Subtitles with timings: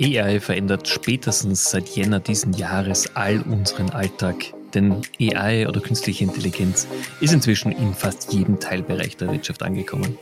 [0.00, 4.52] AI verändert spätestens seit Jänner diesen Jahres all unseren Alltag.
[4.74, 6.86] Denn AI oder künstliche Intelligenz
[7.20, 10.18] ist inzwischen in fast jedem Teilbereich der Wirtschaft angekommen.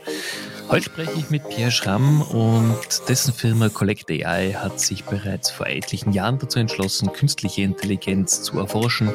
[0.69, 5.67] Heute spreche ich mit Pierre Schramm und dessen Firma Collect AI hat sich bereits vor
[5.67, 9.13] etlichen Jahren dazu entschlossen, künstliche Intelligenz zu erforschen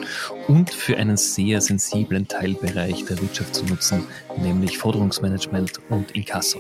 [0.48, 4.06] und für einen sehr sensiblen Teilbereich der Wirtschaft zu nutzen,
[4.38, 6.59] nämlich Forderungsmanagement und Inkasso.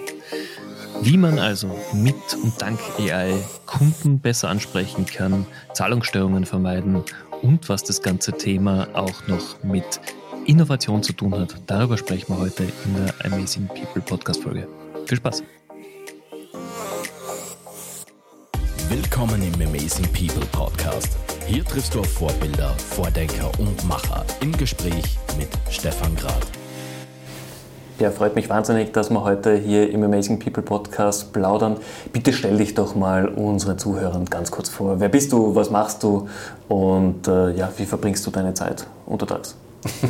[1.04, 2.14] Wie man also mit
[2.44, 3.34] und dank AI
[3.66, 7.02] Kunden besser ansprechen kann, Zahlungsstörungen vermeiden
[7.42, 10.00] und was das ganze Thema auch noch mit
[10.46, 14.68] Innovation zu tun hat, darüber sprechen wir heute in der Amazing People Podcast Folge.
[15.06, 15.42] Viel Spaß!
[18.88, 21.18] Willkommen im Amazing People Podcast.
[21.48, 26.61] Hier triffst du auf Vorbilder, Vordenker und Macher im Gespräch mit Stefan Grad.
[27.98, 31.76] Ja, freut mich wahnsinnig, dass wir heute hier im Amazing People Podcast plaudern.
[32.12, 34.98] Bitte stell dich doch mal unseren Zuhörern ganz kurz vor.
[34.98, 36.28] Wer bist du, was machst du
[36.68, 39.56] und äh, ja, wie verbringst du deine Zeit untertags?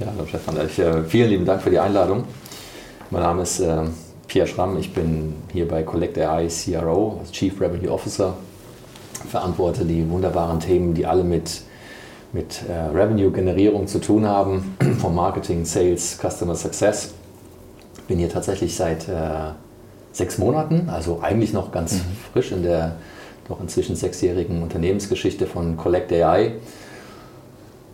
[0.00, 2.24] ja, hallo Stefan, ich, äh, vielen lieben Dank für die Einladung.
[3.10, 3.84] Mein Name ist äh,
[4.26, 8.34] Pierre Schramm, ich bin hier bei Collect AI CRO, Chief Revenue Officer,
[9.30, 11.62] verantworte die wunderbaren Themen, die alle mit
[12.32, 17.14] mit äh, Revenue-Generierung zu tun haben, vom Marketing, Sales, Customer Success.
[18.06, 19.52] Bin hier tatsächlich seit äh,
[20.12, 22.00] sechs Monaten, also eigentlich noch ganz mhm.
[22.32, 22.96] frisch in der
[23.48, 26.52] doch inzwischen sechsjährigen Unternehmensgeschichte von Collect AI.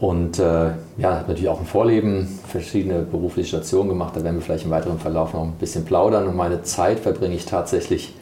[0.00, 4.16] Und äh, ja, habe natürlich auch ein Vorleben, verschiedene berufliche Stationen gemacht.
[4.16, 6.26] Da werden wir vielleicht im weiteren Verlauf noch ein bisschen plaudern.
[6.26, 8.14] Und meine Zeit verbringe ich tatsächlich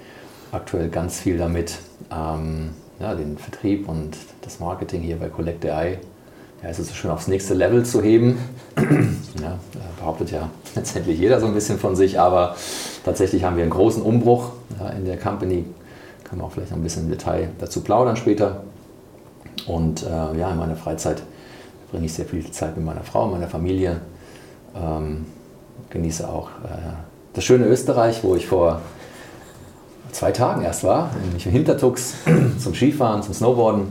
[0.52, 1.78] aktuell ganz viel damit,
[2.12, 2.70] ähm,
[3.02, 5.98] ja, den Vertrieb und das Marketing hier bei Collect AI,
[6.62, 8.38] ja, ist es so schön aufs nächste Level zu heben.
[9.42, 9.58] ja,
[9.98, 12.56] behauptet ja letztendlich jeder so ein bisschen von sich, aber
[13.04, 15.64] tatsächlich haben wir einen großen Umbruch ja, in der Company.
[16.22, 18.62] Kann man auch vielleicht noch ein bisschen im Detail dazu plaudern später.
[19.66, 21.22] Und äh, ja, in meiner Freizeit
[21.90, 24.00] bringe ich sehr viel Zeit mit meiner Frau, meiner Familie.
[24.74, 25.26] Ähm,
[25.90, 26.94] genieße auch äh,
[27.34, 28.80] das schöne Österreich, wo ich vor
[30.12, 32.14] zwei Tagen erst war, nämlich im Hintertux
[32.58, 33.86] zum Skifahren, zum Snowboarden.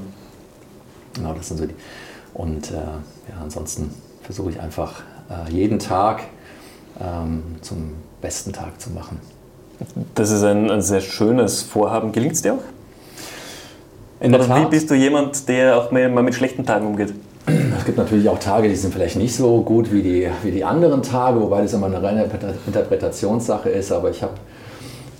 [1.14, 1.76] Genau, das sind so die.
[2.34, 3.94] Und äh, ja, ansonsten
[4.24, 6.24] versuche ich einfach äh, jeden Tag
[7.00, 9.20] ähm, zum besten Tag zu machen.
[10.16, 12.12] Das ist ein, ein sehr schönes Vorhaben.
[12.12, 12.64] Gelingt es dir auch?
[14.20, 17.14] In Oder wie bist du jemand, der auch mal mit schlechten Tagen umgeht?
[17.48, 20.64] Es gibt natürlich auch Tage, die sind vielleicht nicht so gut wie die, wie die
[20.64, 22.30] anderen Tage, wobei das immer eine reine
[22.68, 23.92] Interpretationssache ist.
[23.92, 24.34] Aber ich habe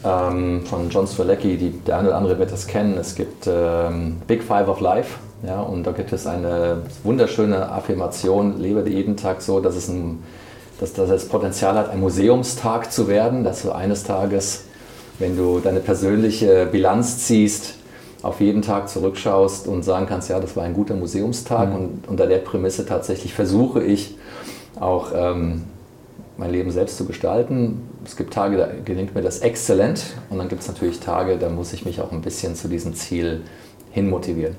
[0.04, 2.98] ähm, von John Strzelecki, die der eine oder andere wird das kennen.
[2.98, 5.20] Es gibt ähm, Big Five of Life.
[5.46, 10.22] Ja, und da gibt es eine wunderschöne Affirmation, lebe jeden Tag so, dass es, ein,
[10.80, 14.66] dass, dass es Potenzial hat, ein Museumstag zu werden, dass du eines Tages,
[15.18, 17.74] wenn du deine persönliche Bilanz ziehst,
[18.22, 21.70] auf jeden Tag zurückschaust und sagen kannst, ja, das war ein guter Museumstag.
[21.70, 21.76] Mhm.
[21.76, 24.16] Und unter der Prämisse tatsächlich versuche ich
[24.80, 25.64] auch ähm,
[26.38, 27.82] mein Leben selbst zu gestalten.
[28.04, 31.50] Es gibt Tage, da gelingt mir das exzellent und dann gibt es natürlich Tage, da
[31.50, 33.42] muss ich mich auch ein bisschen zu diesem Ziel
[33.92, 34.56] hin motivieren.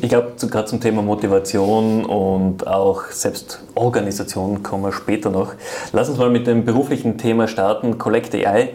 [0.00, 5.52] Ich glaube, gerade zum Thema Motivation und auch Selbstorganisation kommen wir später noch.
[5.92, 8.70] Lass uns mal mit dem beruflichen Thema starten, Collect AI.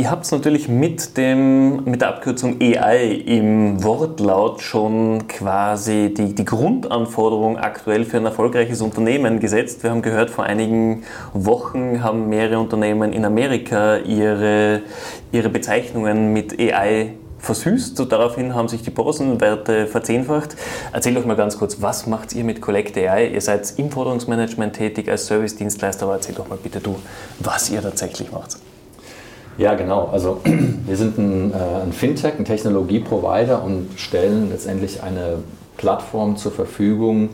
[0.00, 6.44] Ihr habt natürlich mit, dem, mit der Abkürzung AI im Wortlaut schon quasi die, die
[6.44, 9.82] Grundanforderung aktuell für ein erfolgreiches Unternehmen gesetzt.
[9.82, 14.82] Wir haben gehört, vor einigen Wochen haben mehrere Unternehmen in Amerika ihre,
[15.32, 17.98] ihre Bezeichnungen mit AI versüßt.
[17.98, 20.54] Und daraufhin haben sich die Börsenwerte verzehnfacht.
[20.92, 23.30] Erzähl doch mal ganz kurz, was macht ihr mit Collect AI?
[23.30, 26.94] Ihr seid im Forderungsmanagement tätig als Service-Dienstleister, aber erzähl doch mal bitte du,
[27.40, 28.58] was ihr tatsächlich macht.
[29.58, 30.08] Ja, genau.
[30.12, 30.40] Also
[30.86, 35.40] wir sind ein, äh, ein Fintech, ein Technologieprovider und stellen letztendlich eine
[35.76, 37.30] Plattform zur Verfügung,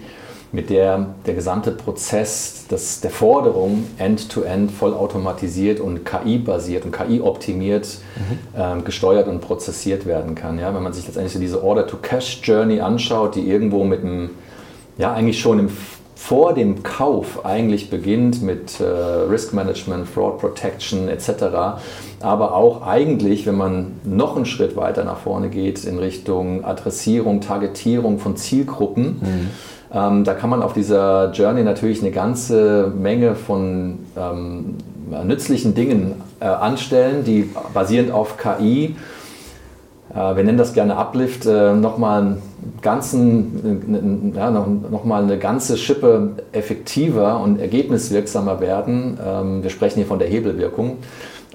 [0.50, 7.98] mit der der gesamte Prozess des, der Forderung end-to-end -end vollautomatisiert und KI-basiert und KI-optimiert
[8.16, 8.38] mhm.
[8.56, 10.58] ähm, gesteuert und prozessiert werden kann.
[10.60, 14.30] Ja, wenn man sich letztendlich so diese Order-to-Cash-Journey anschaut, die irgendwo mit einem,
[14.96, 15.68] ja eigentlich schon im
[16.14, 21.80] vor dem Kauf eigentlich beginnt mit äh, Risk Management, Fraud Protection etc.,
[22.20, 27.40] aber auch eigentlich, wenn man noch einen Schritt weiter nach vorne geht in Richtung Adressierung,
[27.40, 29.50] Targetierung von Zielgruppen, mhm.
[29.92, 34.76] ähm, da kann man auf dieser Journey natürlich eine ganze Menge von ähm,
[35.24, 38.96] nützlichen Dingen äh, anstellen, die basierend auf KI
[40.14, 42.38] wir nennen das gerne Uplift, äh, nochmal
[42.82, 49.18] ganzen, ja, noch, mal eine ganze Schippe effektiver und ergebniswirksamer werden.
[49.24, 50.98] Ähm, wir sprechen hier von der Hebelwirkung.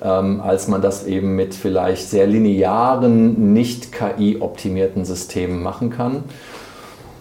[0.01, 6.23] ähm, als man das eben mit vielleicht sehr linearen, nicht KI-optimierten Systemen machen kann.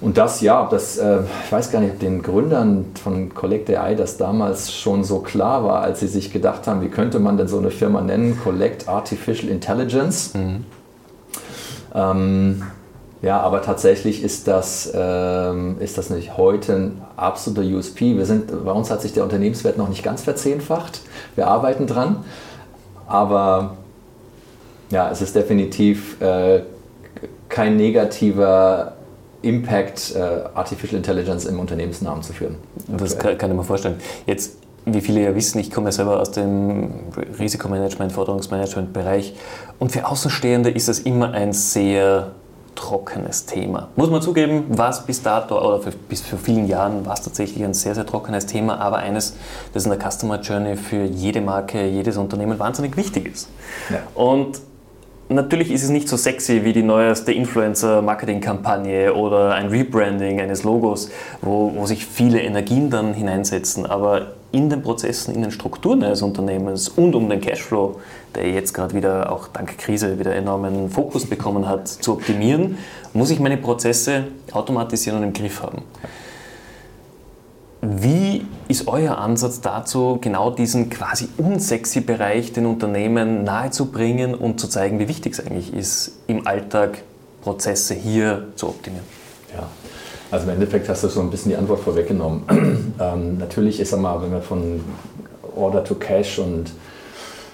[0.01, 3.97] Und das, ja, das, äh, ich weiß gar nicht, ob den Gründern von Collect AI
[3.97, 7.49] das damals schon so klar war, als sie sich gedacht haben, wie könnte man denn
[7.49, 8.39] so eine Firma nennen?
[8.43, 10.35] Collect Artificial Intelligence.
[10.35, 10.65] Mhm.
[11.95, 12.63] Ähm,
[13.21, 18.17] ja, aber tatsächlich ist das, ähm, ist das nicht heute ein absoluter USP.
[18.17, 21.01] Wir sind, bei uns hat sich der Unternehmenswert noch nicht ganz verzehnfacht.
[21.35, 22.25] Wir arbeiten dran.
[23.09, 23.77] Aber
[24.91, 26.63] ja, es ist definitiv äh,
[27.49, 28.93] kein negativer
[29.43, 30.19] Impact, äh,
[30.55, 32.57] Artificial Intelligence im Unternehmensnamen zu führen.
[32.87, 33.97] Das kann, kann ich mir vorstellen.
[34.27, 34.57] Jetzt,
[34.95, 36.91] wie viele ja wissen, ich komme ja selber aus dem
[37.39, 39.35] Risikomanagement, Forderungsmanagement-Bereich
[39.79, 42.33] und für Außenstehende ist das immer ein sehr
[42.79, 43.89] trockenes Thema.
[43.97, 47.23] Muss man zugeben, war es bis dato oder für, bis vor vielen Jahren war es
[47.23, 49.35] tatsächlich ein sehr, sehr trockenes Thema, aber eines,
[49.75, 53.49] das in der Customer Journey für jede Marke, jedes Unternehmen wahnsinnig wichtig ist.
[53.91, 53.99] Ja.
[54.15, 54.61] Und
[55.29, 61.11] natürlich ist es nicht so sexy wie die neueste Influencer-Marketing-Kampagne oder ein Rebranding eines Logos,
[61.43, 66.23] wo, wo sich viele Energien dann hineinsetzen, aber in den Prozessen, in den Strukturen eines
[66.23, 68.01] Unternehmens und um den Cashflow,
[68.35, 72.79] der jetzt gerade wieder auch dank Krise wieder enormen Fokus bekommen hat, zu optimieren,
[73.13, 75.83] muss ich meine Prozesse automatisieren und im Griff haben.
[77.81, 84.67] Wie ist euer Ansatz dazu, genau diesen quasi unsexy Bereich den Unternehmen nahezubringen und zu
[84.67, 87.03] zeigen, wie wichtig es eigentlich ist, im Alltag
[87.43, 89.07] Prozesse hier zu optimieren?
[89.55, 89.69] Ja,
[90.31, 92.43] also im Endeffekt hast du so ein bisschen die Antwort vorweggenommen.
[93.01, 94.81] ähm, natürlich ist einmal, wenn wir von
[95.57, 96.73] Order to Cash und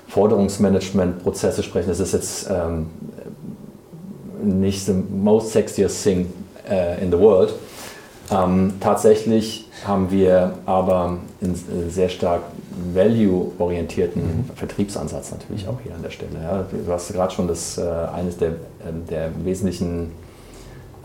[0.08, 2.86] Forderungsmanagement-Prozesse sprechen, das ist jetzt ähm,
[4.42, 6.32] nicht the most sexiest thing
[6.68, 7.54] uh, in the world.
[8.30, 12.42] Ähm, tatsächlich haben wir aber einen sehr stark
[12.94, 14.50] value-orientierten mhm.
[14.54, 16.32] Vertriebsansatz natürlich auch hier an der Stelle.
[16.42, 16.64] Ja.
[16.70, 18.54] Du hast gerade schon das, äh, eines der, äh,
[19.10, 20.12] der wesentlichen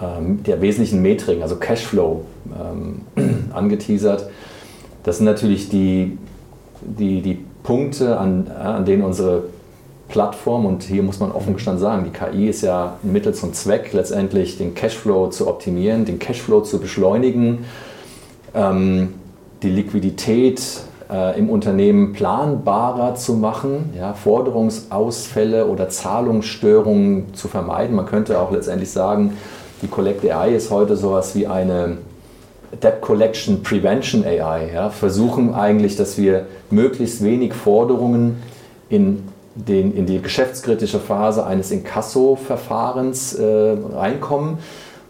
[0.01, 2.25] ähm, der wesentlichen Metriken, also Cashflow,
[2.59, 3.01] ähm,
[3.53, 4.29] angeteasert.
[5.03, 6.17] Das sind natürlich die,
[6.81, 9.43] die, die Punkte, an, an denen unsere
[10.07, 13.53] Plattform, und hier muss man offen gestanden sagen, die KI ist ja ein Mittel zum
[13.53, 17.65] Zweck, letztendlich den Cashflow zu optimieren, den Cashflow zu beschleunigen,
[18.55, 19.13] ähm,
[19.61, 20.61] die Liquidität
[21.11, 27.95] äh, im Unternehmen planbarer zu machen, ja, Forderungsausfälle oder Zahlungsstörungen zu vermeiden.
[27.95, 29.33] Man könnte auch letztendlich sagen,
[29.81, 31.97] die Collect AI ist heute sowas wie eine
[32.83, 34.71] Debt Collection Prevention AI.
[34.73, 34.89] Ja?
[34.89, 38.41] Versuchen eigentlich, dass wir möglichst wenig Forderungen
[38.89, 39.23] in,
[39.55, 44.59] den, in die geschäftskritische Phase eines Inkasso-Verfahrens äh, reinkommen.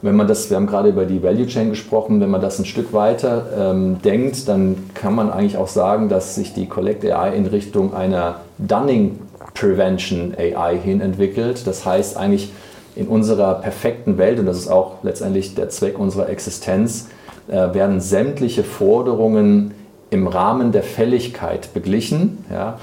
[0.01, 2.66] Wenn man das, wir haben gerade über die Value Chain gesprochen, wenn man das ein
[2.66, 7.36] Stück weiter ähm, denkt, dann kann man eigentlich auch sagen, dass sich die Collect AI
[7.36, 9.19] in Richtung einer Dunning
[9.54, 11.68] Prevention AI hin entwickelt.
[11.68, 12.54] Das heißt eigentlich,
[12.99, 17.07] in unserer perfekten Welt, und das ist auch letztendlich der Zweck unserer Existenz,
[17.47, 19.73] äh, werden sämtliche Forderungen
[20.09, 22.45] im Rahmen der Fälligkeit beglichen.
[22.51, 22.77] Ja.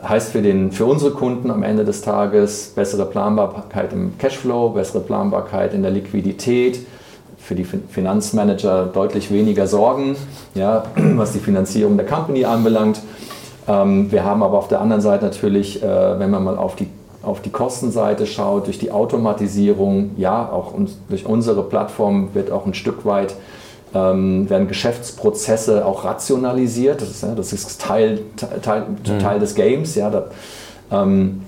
[0.00, 5.00] Heißt für, den, für unsere Kunden am Ende des Tages bessere Planbarkeit im Cashflow, bessere
[5.00, 6.80] Planbarkeit in der Liquidität,
[7.38, 10.16] für die Finanzmanager deutlich weniger Sorgen,
[10.54, 13.00] ja, was die Finanzierung der Company anbelangt.
[13.66, 16.88] Ähm, wir haben aber auf der anderen Seite natürlich, äh, wenn man mal auf die
[17.26, 22.66] auf die Kostenseite schaut, durch die Automatisierung, ja, auch uns, durch unsere Plattform wird auch
[22.66, 23.34] ein Stück weit
[23.94, 27.00] ähm, werden Geschäftsprozesse auch rationalisiert.
[27.00, 28.20] Das ist, ja, das ist Teil,
[28.62, 29.18] Teil, mhm.
[29.18, 29.94] Teil des Games.
[29.94, 30.26] Ja, da,
[30.90, 31.42] ähm,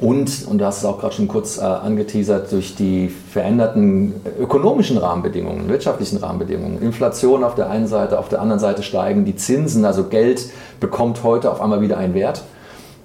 [0.00, 4.96] und, und du hast es auch gerade schon kurz äh, angeteasert, durch die veränderten ökonomischen
[4.96, 6.80] Rahmenbedingungen, wirtschaftlichen Rahmenbedingungen.
[6.80, 10.48] Inflation auf der einen Seite, auf der anderen Seite steigen die Zinsen, also Geld
[10.80, 12.42] bekommt heute auf einmal wieder einen Wert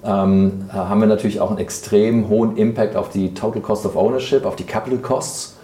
[0.05, 4.45] ähm, haben wir natürlich auch einen extrem hohen Impact auf die Total Cost of Ownership,
[4.45, 5.55] auf die Capital Costs.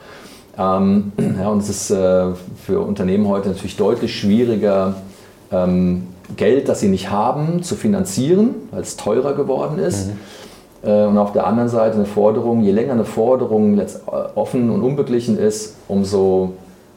[0.58, 2.28] Ähm, ja, und es ist äh,
[2.66, 4.96] für Unternehmen heute natürlich deutlich schwieriger,
[5.52, 6.08] ähm,
[6.38, 10.08] Geld, das sie nicht haben, zu finanzieren, weil es teurer geworden ist.
[10.08, 10.90] Mhm.
[10.90, 13.86] Äh, und auf der anderen Seite eine Forderung, je länger eine Forderung äh,
[14.36, 16.54] offen und unbeglichen ist, umso,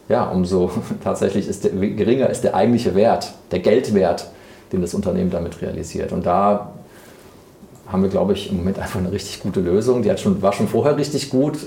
[0.09, 0.71] ja, umso
[1.05, 4.31] tatsächlich ist der, geringer ist der eigentliche Wert, der Geldwert,
[4.73, 6.13] den das Unternehmen damit realisiert.
[6.13, 6.71] Und da
[7.87, 10.03] haben wir, glaube ich, im Moment einfach eine richtig gute Lösung.
[10.03, 11.59] Die hat schon, war schon vorher richtig gut,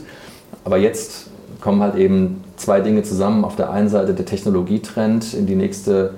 [0.63, 1.27] aber jetzt
[1.61, 3.45] kommen halt eben zwei Dinge zusammen.
[3.45, 6.13] Auf der einen Seite der Technologietrend in die nächste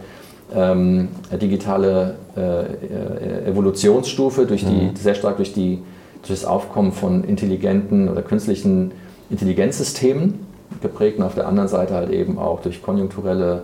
[0.53, 4.95] ähm, digitale äh, Evolutionsstufe, durch die, mhm.
[4.95, 5.79] sehr stark durch, die,
[6.25, 8.91] durch das Aufkommen von intelligenten oder künstlichen
[9.29, 10.45] Intelligenzsystemen
[10.81, 13.63] geprägt und auf der anderen Seite halt eben auch durch konjunkturelle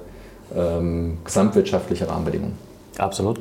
[0.55, 2.57] ähm, gesamtwirtschaftliche Rahmenbedingungen.
[2.97, 3.39] Absolut.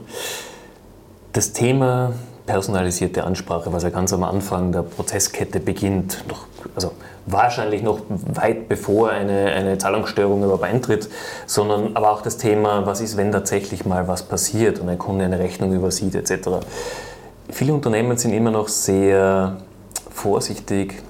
[1.33, 2.13] Das Thema
[2.47, 6.93] personalisierte Ansprache, was ja ganz am Anfang der Prozesskette beginnt, noch, also
[7.27, 11.09] wahrscheinlich noch weit bevor eine, eine Zahlungsstörung überhaupt eintritt,
[11.47, 15.25] sondern aber auch das Thema, was ist, wenn tatsächlich mal was passiert und ein Kunde
[15.25, 16.49] eine Rechnung übersieht etc.
[17.51, 19.57] Viele Unternehmen sind immer noch sehr
[20.11, 21.03] vorsichtig,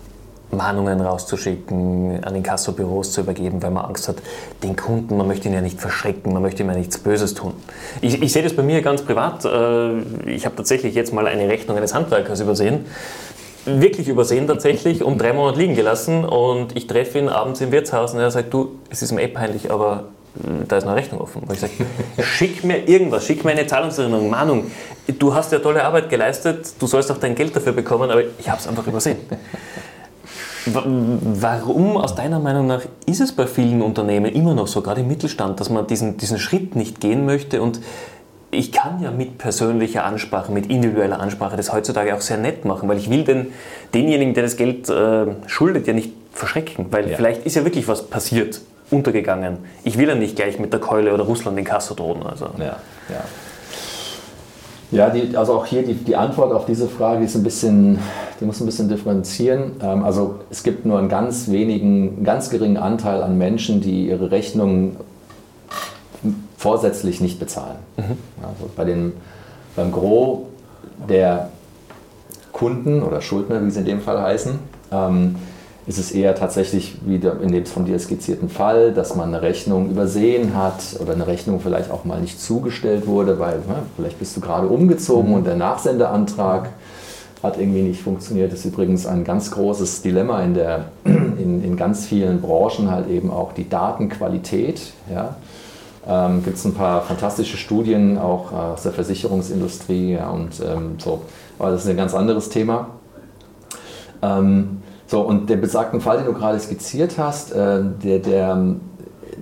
[0.56, 4.16] Mahnungen rauszuschicken, an Inkassobüros zu übergeben, weil man Angst hat,
[4.62, 7.54] den Kunden, man möchte ihn ja nicht verschrecken, man möchte ihm ja nichts Böses tun.
[8.00, 9.44] Ich, ich sehe das bei mir ganz privat.
[9.44, 12.86] Äh, ich habe tatsächlich jetzt mal eine Rechnung eines Handwerkers übersehen.
[13.66, 18.12] Wirklich übersehen tatsächlich und drei Monate liegen gelassen und ich treffe ihn abends im Wirtshaus
[18.12, 20.04] und er sagt, du, es ist mir eh peinlich, aber
[20.36, 21.42] äh, da ist eine Rechnung offen.
[21.42, 21.72] Und ich sage,
[22.22, 24.70] schick mir irgendwas, schick mir eine Zahlungserinnerung, Mahnung.
[25.18, 28.48] Du hast ja tolle Arbeit geleistet, du sollst auch dein Geld dafür bekommen, aber ich
[28.48, 29.18] habe es einfach übersehen.
[30.66, 35.08] Warum aus deiner Meinung nach ist es bei vielen Unternehmen immer noch so, gerade im
[35.08, 37.80] Mittelstand, dass man diesen, diesen Schritt nicht gehen möchte und
[38.50, 42.88] ich kann ja mit persönlicher Ansprache, mit individueller Ansprache das heutzutage auch sehr nett machen,
[42.88, 43.48] weil ich will den,
[43.92, 47.16] denjenigen, der das Geld äh, schuldet, ja nicht verschrecken, weil ja.
[47.16, 49.58] vielleicht ist ja wirklich was passiert, untergegangen.
[49.82, 52.22] Ich will ja nicht gleich mit der Keule oder Russland in Kasse drohen.
[52.24, 52.50] Also.
[52.58, 52.76] Ja,
[53.08, 53.24] ja.
[54.94, 57.98] Ja, die, also auch hier die, die Antwort auf diese Frage ist ein bisschen,
[58.40, 59.72] die muss ein bisschen differenzieren.
[59.82, 64.06] Ähm, also es gibt nur einen ganz wenigen, einen ganz geringen Anteil an Menschen, die
[64.06, 64.96] ihre Rechnungen
[66.56, 67.76] vorsätzlich nicht bezahlen.
[67.96, 68.16] Mhm.
[68.40, 69.12] Also bei den,
[69.74, 70.46] beim Gros
[71.08, 71.50] der
[72.52, 74.60] Kunden oder Schuldner, wie sie in dem Fall heißen,
[74.92, 75.34] ähm,
[75.86, 79.90] ist es eher tatsächlich wie in dem von dir skizzierten Fall, dass man eine Rechnung
[79.90, 84.36] übersehen hat oder eine Rechnung vielleicht auch mal nicht zugestellt wurde, weil ne, vielleicht bist
[84.36, 85.36] du gerade umgezogen mhm.
[85.36, 86.70] und der Nachsendeantrag
[87.42, 88.50] hat irgendwie nicht funktioniert.
[88.50, 93.10] Das ist übrigens ein ganz großes Dilemma in, der, in, in ganz vielen Branchen, halt
[93.10, 94.94] eben auch die Datenqualität.
[95.12, 95.36] Ja.
[96.08, 101.22] Ähm, Gibt es ein paar fantastische Studien auch aus der Versicherungsindustrie ja, und ähm, so.
[101.58, 102.88] Aber das ist ein ganz anderes Thema.
[104.22, 104.82] Ähm,
[105.14, 108.74] so, und der besagten Fall, den du gerade skizziert hast, äh, der, der,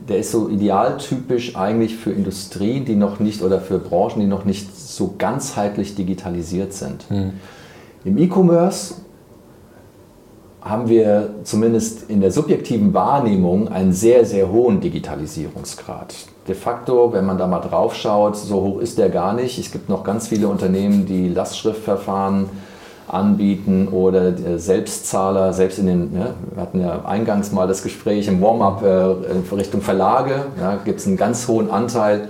[0.07, 4.45] der ist so idealtypisch eigentlich für Industrien, die noch nicht oder für Branchen, die noch
[4.45, 7.11] nicht so ganzheitlich digitalisiert sind.
[7.11, 7.33] Mhm.
[8.05, 8.97] Im E-Commerce
[10.61, 16.15] haben wir zumindest in der subjektiven Wahrnehmung einen sehr, sehr hohen Digitalisierungsgrad.
[16.49, 19.59] De facto, wenn man da mal drauf schaut, so hoch ist der gar nicht.
[19.59, 22.51] Es gibt noch ganz viele Unternehmen, die Lastschriftverfahren
[23.13, 28.41] anbieten oder Selbstzahler, selbst in den, ja, wir hatten ja eingangs mal das Gespräch im
[28.41, 32.29] Warm-up äh, Richtung Verlage, ja, gibt es einen ganz hohen Anteil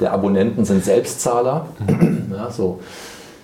[0.00, 1.66] der Abonnenten sind Selbstzahler.
[2.30, 2.80] Ja, so.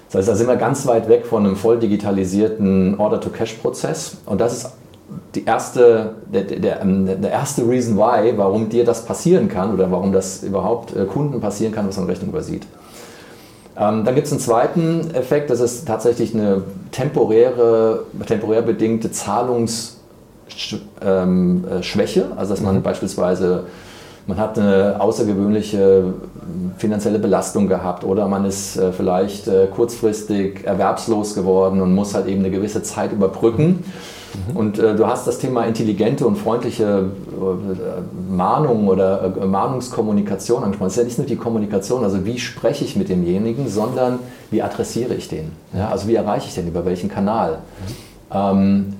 [0.09, 4.53] Das heißt, da sind wir ganz weit weg von einem voll digitalisierten Order-to-Cash-Prozess und das
[4.53, 4.73] ist
[5.35, 9.91] die erste, der, der, ähm, der, erste Reason why, warum dir das passieren kann oder
[9.91, 12.67] warum das überhaupt äh, Kunden passieren kann, was man Rechnung übersieht.
[13.77, 16.63] Ähm, dann gibt es einen zweiten Effekt, das ist tatsächlich eine
[16.93, 22.83] temporäre, temporär bedingte Zahlungsschwäche, ähm, äh, also dass man mhm.
[22.83, 23.65] beispielsweise
[24.27, 26.15] man hat eine außergewöhnliche
[26.79, 32.27] finanzielle Belastung gehabt oder man ist äh, vielleicht äh, kurzfristig erwerbslos geworden und muss halt
[32.27, 33.67] eben eine gewisse Zeit überbrücken.
[33.67, 33.85] Mhm.
[34.55, 40.89] Und äh, du hast das Thema intelligente und freundliche äh, Mahnung oder äh, Mahnungskommunikation angesprochen.
[40.89, 44.19] Es ist ja nicht nur die Kommunikation, also wie spreche ich mit demjenigen, sondern
[44.51, 45.53] wie adressiere ich den?
[45.77, 47.59] Ja, also wie erreiche ich den, über welchen Kanal?
[48.31, 48.37] Mhm.
[48.37, 48.95] Ähm,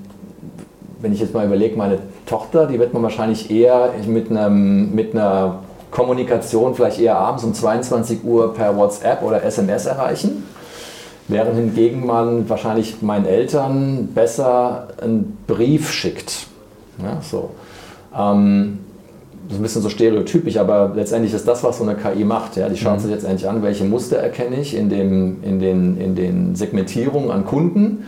[1.01, 5.13] wenn ich jetzt mal überlege, meine Tochter, die wird man wahrscheinlich eher mit, einem, mit
[5.13, 5.59] einer
[5.91, 10.43] Kommunikation vielleicht eher abends um 22 Uhr per WhatsApp oder SMS erreichen.
[11.27, 16.47] Während hingegen man wahrscheinlich meinen Eltern besser einen Brief schickt.
[17.01, 17.51] Ja, so.
[18.15, 18.79] Ähm,
[19.49, 22.57] ist ein bisschen so stereotypisch, aber letztendlich ist das, was so eine KI macht.
[22.57, 22.69] Ja?
[22.69, 22.99] Die schaut mhm.
[22.99, 27.45] sich letztendlich an, welche Muster erkenne ich in, dem, in, den, in den Segmentierungen an
[27.45, 28.05] Kunden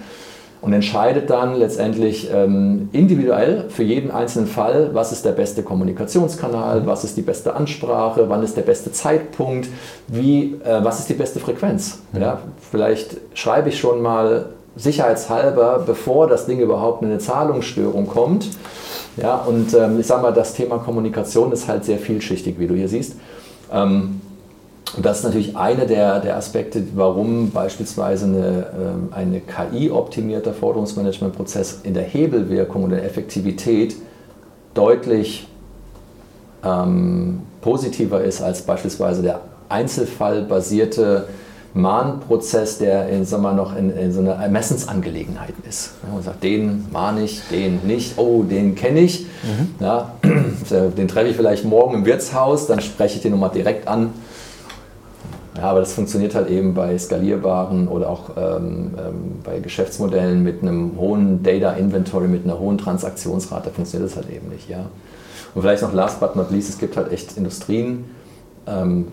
[0.61, 6.85] und entscheidet dann letztendlich ähm, individuell für jeden einzelnen Fall, was ist der beste Kommunikationskanal,
[6.85, 9.67] was ist die beste Ansprache, wann ist der beste Zeitpunkt,
[10.07, 11.99] wie, äh, was ist die beste Frequenz.
[12.11, 12.21] Mhm.
[12.21, 12.39] Ja,
[12.71, 18.47] vielleicht schreibe ich schon mal sicherheitshalber, bevor das Ding überhaupt in eine Zahlungsstörung kommt.
[19.17, 22.75] Ja, und ähm, ich sage mal, das Thema Kommunikation ist halt sehr vielschichtig, wie du
[22.75, 23.15] hier siehst.
[23.71, 24.21] Ähm,
[24.95, 31.81] und das ist natürlich einer der, der Aspekte, warum beispielsweise eine, ähm, eine KI-optimierter Forderungsmanagementprozess
[31.83, 33.95] in der Hebelwirkung und der Effektivität
[34.73, 35.47] deutlich
[36.63, 41.27] ähm, positiver ist als beispielsweise der einzelfallbasierte
[41.73, 45.91] Mahnprozess, der in, sagen wir, noch in, in so einer Ermessensangelegenheit ist.
[46.03, 49.27] Ja, man sagt, den mahne ich, den nicht, oh, den kenne ich.
[49.43, 49.75] Mhm.
[49.79, 50.13] Ja,
[50.97, 54.13] den treffe ich vielleicht morgen im Wirtshaus, dann spreche ich den nochmal direkt an
[55.57, 60.61] Ja, aber das funktioniert halt eben bei skalierbaren oder auch ähm, ähm, bei Geschäftsmodellen mit
[60.61, 64.69] einem hohen Data Inventory, mit einer hohen Transaktionsrate funktioniert das halt eben nicht.
[64.69, 64.85] Ja.
[65.55, 68.05] Und vielleicht noch last but not least, es gibt halt echt Industrien,
[68.67, 69.07] ähm,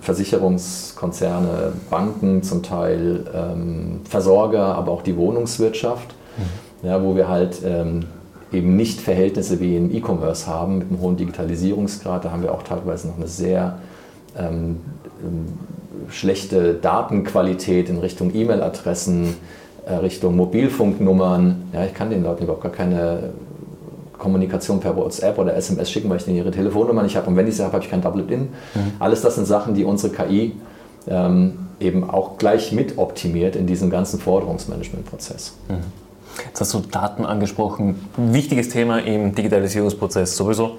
[0.00, 6.88] Versicherungskonzerne, Banken zum Teil, ähm, Versorger, aber auch die Wohnungswirtschaft, mhm.
[6.88, 8.04] ja, wo wir halt ähm,
[8.52, 12.24] eben nicht Verhältnisse wie im E-Commerce haben mit einem hohen Digitalisierungsgrad.
[12.24, 13.78] Da haben wir auch teilweise noch eine sehr
[14.38, 14.78] ähm,
[16.10, 19.36] schlechte Datenqualität in Richtung E-Mail-Adressen,
[19.86, 21.68] äh, Richtung Mobilfunknummern.
[21.72, 23.30] Ja, ich kann den Leuten überhaupt gar keine
[24.18, 27.28] Kommunikation per WhatsApp oder SMS schicken, weil ich denen ihre Telefonnummer nicht habe.
[27.28, 28.40] Und wenn ich sie habe, habe ich kein Double-In.
[28.40, 28.50] Mhm.
[28.98, 30.52] Alles das sind Sachen, die unsere KI
[31.08, 35.54] ähm, eben auch gleich mit optimiert in diesem ganzen Forderungsmanagement-Prozess.
[35.68, 35.74] Mhm.
[36.46, 38.08] Jetzt hast du Daten angesprochen.
[38.16, 40.78] Wichtiges Thema im Digitalisierungsprozess sowieso.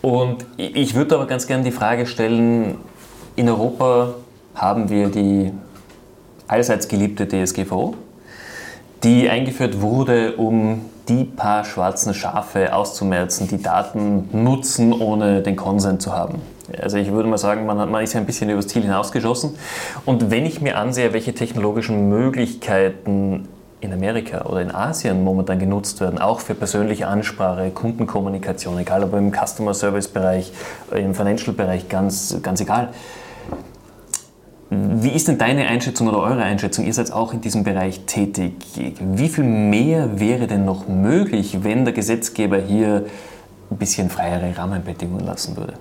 [0.00, 2.76] Und ich würde aber ganz gerne die Frage stellen,
[3.38, 4.14] in Europa
[4.56, 5.52] haben wir die
[6.48, 7.94] allseits geliebte DSGVO,
[9.04, 16.02] die eingeführt wurde, um die paar schwarzen Schafe auszumerzen, die Daten nutzen, ohne den Konsent
[16.02, 16.42] zu haben.
[16.82, 19.56] Also ich würde mal sagen, man, hat, man ist ja ein bisschen übers Ziel hinausgeschossen.
[20.04, 23.48] Und wenn ich mir ansehe, welche technologischen Möglichkeiten
[23.80, 29.14] in Amerika oder in Asien momentan genutzt werden, auch für persönliche Ansprache, Kundenkommunikation, egal ob
[29.14, 30.52] im Customer Service Bereich,
[30.90, 32.88] im Financial Bereich, ganz, ganz egal.
[34.70, 36.84] Wie ist denn deine Einschätzung oder eure Einschätzung?
[36.84, 38.52] Ihr seid auch in diesem Bereich tätig.
[39.00, 43.06] Wie viel mehr wäre denn noch möglich, wenn der Gesetzgeber hier
[43.70, 45.74] ein bisschen freiere Rahmenbedingungen lassen würde?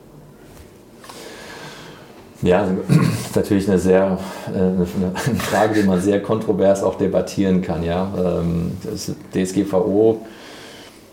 [2.41, 4.19] Ja, das ist natürlich eine sehr
[4.53, 4.85] äh, eine
[5.39, 7.83] Frage, die man sehr kontrovers auch debattieren kann.
[7.83, 8.09] Ja.
[8.17, 10.25] Ähm, das DSGVO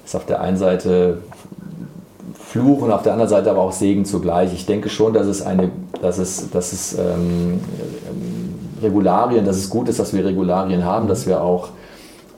[0.04, 1.22] ist auf der einen Seite
[2.54, 4.54] Fluch und auf der anderen Seite aber auch Segen zugleich.
[4.54, 7.58] Ich denke schon, dass es eine, dass es, dass es ähm,
[8.80, 11.70] Regularien, dass es gut ist, dass wir Regularien haben, dass wir auch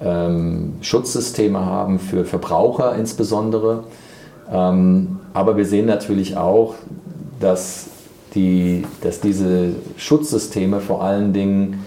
[0.03, 3.85] ähm, Schutzsysteme haben für Verbraucher insbesondere.
[4.51, 6.77] Ähm, aber wir sehen natürlich auch,
[7.39, 7.89] dass
[8.35, 11.85] die, dass diese Schutzsysteme vor allen Dingen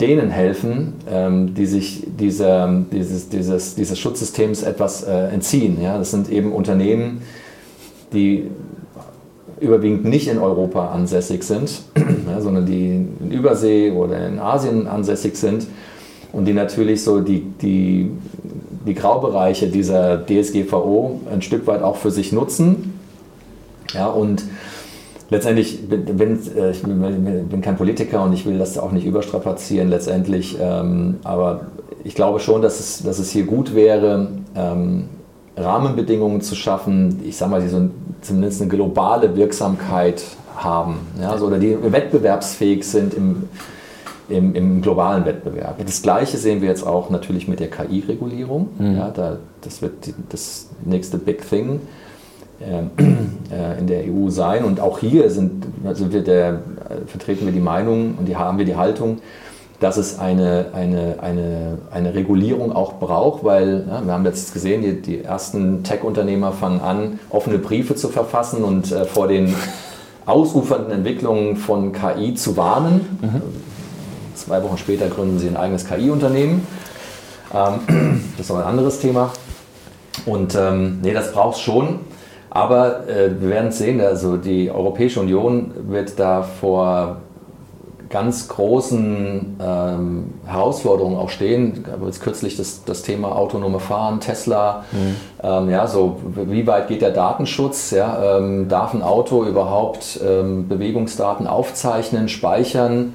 [0.00, 5.82] denen helfen, ähm, die sich dieser, dieses, dieses, dieses Schutzsystems etwas äh, entziehen.
[5.82, 5.98] Ja?
[5.98, 7.22] Das sind eben Unternehmen,
[8.12, 8.50] die
[9.60, 11.82] überwiegend nicht in Europa ansässig sind,
[12.30, 15.66] ja, sondern die in Übersee oder in Asien ansässig sind
[16.32, 18.10] und die natürlich so die, die,
[18.86, 22.94] die Graubereiche dieser DSGVO ein Stück weit auch für sich nutzen.
[23.94, 24.44] Ja, und
[25.30, 30.58] letztendlich, bin, äh, ich bin kein Politiker und ich will das auch nicht überstrapazieren letztendlich,
[30.60, 31.62] ähm, aber
[32.04, 35.04] ich glaube schon, dass es, dass es hier gut wäre, ähm,
[35.56, 40.22] Rahmenbedingungen zu schaffen, ich sage mal, die so zumindest eine globale Wirksamkeit
[40.56, 43.48] haben, ja, so, oder die wettbewerbsfähig sind im,
[44.28, 45.76] im, im, globalen Wettbewerb.
[45.84, 48.68] Das Gleiche sehen wir jetzt auch natürlich mit der KI-Regulierung.
[48.78, 48.96] Mhm.
[48.96, 51.80] Ja, da, das wird die, das nächste Big Thing.
[52.60, 52.90] Ähm,
[53.52, 54.64] äh, in der EU sein.
[54.64, 58.58] Und auch hier sind, also wir der, äh, vertreten wir die Meinung und die haben
[58.58, 59.20] wir die Haltung,
[59.78, 64.82] dass es eine, eine, eine, eine Regulierung auch braucht, weil ja, wir haben jetzt gesehen,
[64.82, 69.54] die, die ersten Tech-Unternehmer fangen an, offene Briefe zu verfassen und äh, vor den
[70.26, 73.18] ausufernden Entwicklungen von KI zu warnen.
[73.22, 73.42] Mhm.
[74.34, 76.66] Zwei Wochen später gründen sie ein eigenes KI-Unternehmen.
[77.54, 79.30] Ähm, das ist aber ein anderes Thema.
[80.26, 82.00] Und ähm, nee, das braucht es schon.
[82.50, 87.18] Aber äh, wir werden sehen, also die Europäische Union wird da vor
[88.10, 91.84] ganz großen ähm, Herausforderungen auch stehen.
[91.84, 95.16] Ich habe jetzt kürzlich das, das Thema autonome Fahren, Tesla, mhm.
[95.42, 97.90] ähm, ja, so wie weit geht der Datenschutz?
[97.90, 103.14] Ja, ähm, darf ein Auto überhaupt ähm, Bewegungsdaten aufzeichnen, speichern?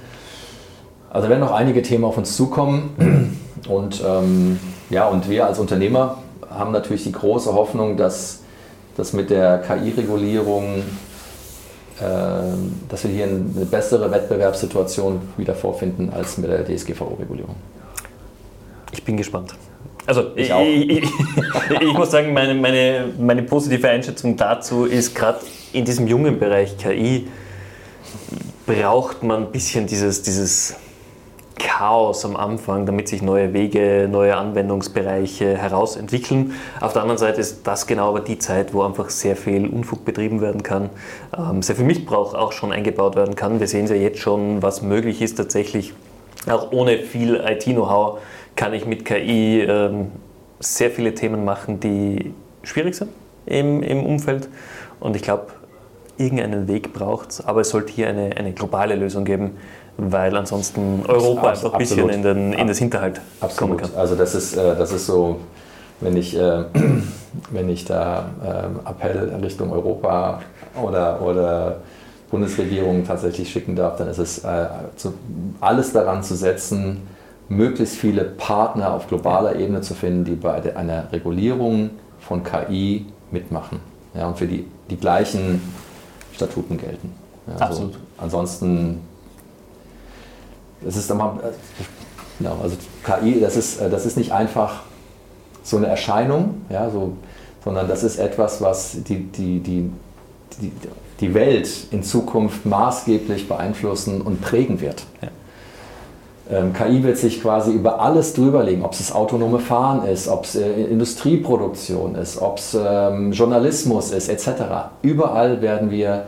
[1.10, 3.40] Also werden noch einige Themen auf uns zukommen.
[3.70, 6.18] Und ähm, ja, und wir als Unternehmer
[6.50, 8.43] haben natürlich die große Hoffnung, dass
[8.98, 10.80] dass mit der KI-Regulierung,
[12.00, 12.04] äh,
[12.90, 17.56] dass wir hier eine bessere Wettbewerbssituation wieder vorfinden als mit der DSGVO-Regulierung.
[18.92, 19.54] Ich bin gespannt.
[20.06, 21.10] Also ich, ich, ich,
[21.82, 25.40] ich, muss sagen, meine, meine, meine positive Einschätzung dazu ist gerade
[25.72, 27.28] in diesem jungen Bereich KI
[28.66, 30.76] braucht man ein bisschen dieses, dieses
[31.58, 36.54] Chaos am Anfang, damit sich neue Wege, neue Anwendungsbereiche herausentwickeln.
[36.80, 40.06] Auf der anderen Seite ist das genau aber die Zeit, wo einfach sehr viel Unfug
[40.06, 40.90] betrieben werden kann,
[41.38, 43.60] ähm, sehr viel Missbrauch auch schon eingebaut werden kann.
[43.60, 45.94] Wir sehen es ja jetzt schon, was möglich ist tatsächlich.
[46.50, 48.20] Auch ohne viel IT-Know-how
[48.56, 50.12] kann ich mit KI ähm,
[50.60, 53.12] sehr viele Themen machen, die schwierig sind
[53.46, 54.50] im, im Umfeld.
[55.00, 55.48] Und ich glaube,
[56.18, 59.58] irgendeinen Weg braucht, aber es sollte hier eine, eine globale Lösung geben,
[59.98, 63.78] weil ansonsten Europa einfach ein bisschen in, den, in das Hinterhalt Absolut.
[63.78, 64.00] kommen kann.
[64.00, 65.40] Also das ist, äh, das ist so,
[66.00, 66.64] wenn ich, äh,
[67.52, 70.42] wenn ich da äh, Appell Richtung Europa
[70.82, 71.78] oder, oder
[72.30, 74.66] Bundesregierung tatsächlich schicken darf, dann ist es äh,
[75.62, 77.08] alles daran zu setzen,
[77.48, 83.80] möglichst viele Partner auf globaler Ebene zu finden, die bei einer Regulierung von KI mitmachen
[84.16, 85.62] ja, und für die, die gleichen
[86.34, 87.14] Statuten gelten.
[87.48, 87.94] Ja, Absolut.
[87.94, 89.02] So, ansonsten,
[90.88, 91.40] es ist immer,
[92.40, 94.82] ja, also KI, das ist, das ist nicht einfach
[95.64, 97.14] so eine Erscheinung, ja, so,
[97.64, 99.90] sondern das ist etwas, was die, die, die,
[100.62, 100.72] die,
[101.20, 105.04] die Welt in Zukunft maßgeblich beeinflussen und prägen wird.
[105.22, 105.30] Ja.
[106.52, 110.44] Ähm, KI wird sich quasi über alles drüberlegen, ob es das autonome Fahren ist, ob
[110.44, 114.48] es äh, Industrieproduktion ist, ob es ähm, Journalismus ist, etc.
[115.02, 116.26] Überall werden wir,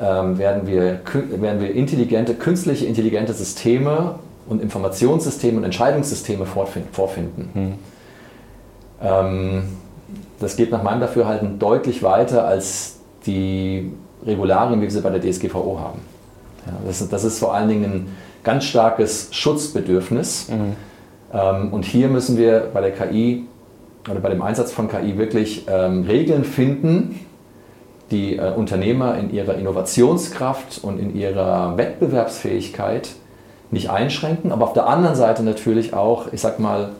[0.00, 7.50] ähm, werden, wir, werden wir intelligente, künstliche intelligente Systeme und Informationssysteme und Entscheidungssysteme vorfinden.
[7.52, 7.74] Hm.
[9.02, 9.62] Ähm,
[10.40, 13.92] das geht nach meinem Dafürhalten deutlich weiter als die
[14.24, 16.00] Regularien, wie wir sie bei der DSGVO haben.
[16.66, 18.08] Ja, das, das ist vor allen Dingen ein
[18.42, 20.48] ganz starkes Schutzbedürfnis.
[20.48, 20.76] Mhm.
[21.32, 23.44] Ähm, und hier müssen wir bei der KI
[24.10, 27.20] oder bei dem Einsatz von KI wirklich ähm, Regeln finden,
[28.10, 33.10] die äh, Unternehmer in ihrer Innovationskraft und in ihrer Wettbewerbsfähigkeit
[33.70, 36.90] nicht einschränken, aber auf der anderen Seite natürlich auch, ich sag mal,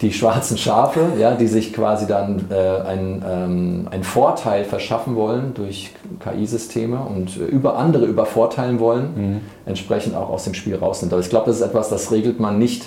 [0.00, 5.54] die schwarzen Schafe, ja, die sich quasi dann äh, einen, ähm, einen Vorteil verschaffen wollen
[5.54, 9.40] durch KI-Systeme und äh, über andere übervorteilen wollen, mhm.
[9.66, 11.12] entsprechend auch aus dem Spiel rausnimmt.
[11.12, 12.86] Aber ich glaube, das ist etwas, das regelt man nicht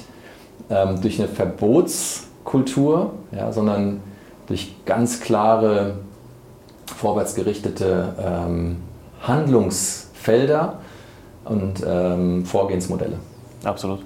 [0.70, 4.02] ähm, durch eine Verbotskultur, ja, sondern
[4.48, 5.96] durch ganz klare,
[6.96, 8.78] vorwärtsgerichtete ähm,
[9.22, 10.80] Handlungsfelder
[11.46, 13.18] und ähm, Vorgehensmodelle.
[13.64, 14.00] Absolut.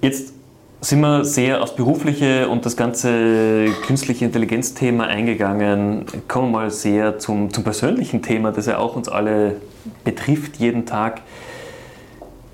[0.00, 0.34] Jetzt
[0.80, 6.06] sind wir sehr aufs berufliche und das ganze künstliche Intelligenz-Thema eingegangen.
[6.28, 9.56] Kommen wir mal sehr zum, zum persönlichen Thema, das ja auch uns alle
[10.04, 11.22] betrifft jeden Tag.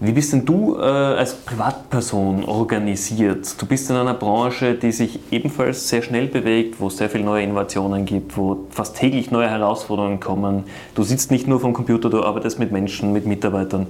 [0.05, 3.55] Wie bist denn du äh, als Privatperson organisiert?
[3.63, 7.23] Du bist in einer Branche, die sich ebenfalls sehr schnell bewegt, wo es sehr viele
[7.23, 10.65] neue Innovationen gibt, wo fast täglich neue Herausforderungen kommen.
[10.97, 13.87] Du sitzt nicht nur vom Computer, du arbeitest mit Menschen, mit Mitarbeitern.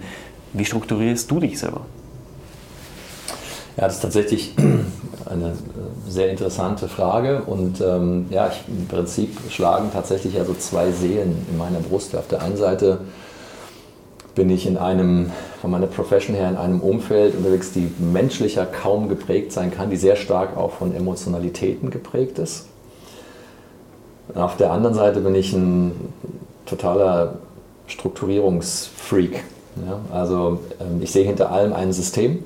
[0.52, 1.80] Wie strukturierst du dich selber?
[3.78, 4.54] Ja, das ist tatsächlich
[5.24, 10.92] eine äh, sehr interessante Frage und ähm, ja, ich, im Prinzip schlagen tatsächlich also zwei
[10.92, 12.14] Seelen in meiner Brust.
[12.14, 12.98] Auf der einen Seite
[14.34, 19.08] bin ich in einem, von meiner Profession her, in einem Umfeld unterwegs, die menschlicher kaum
[19.08, 22.66] geprägt sein kann, die sehr stark auch von Emotionalitäten geprägt ist.
[24.34, 25.92] Auf der anderen Seite bin ich ein
[26.64, 27.34] totaler
[27.86, 29.44] Strukturierungsfreak.
[29.86, 30.00] Ja?
[30.12, 32.42] Also ähm, ich sehe hinter allem ein System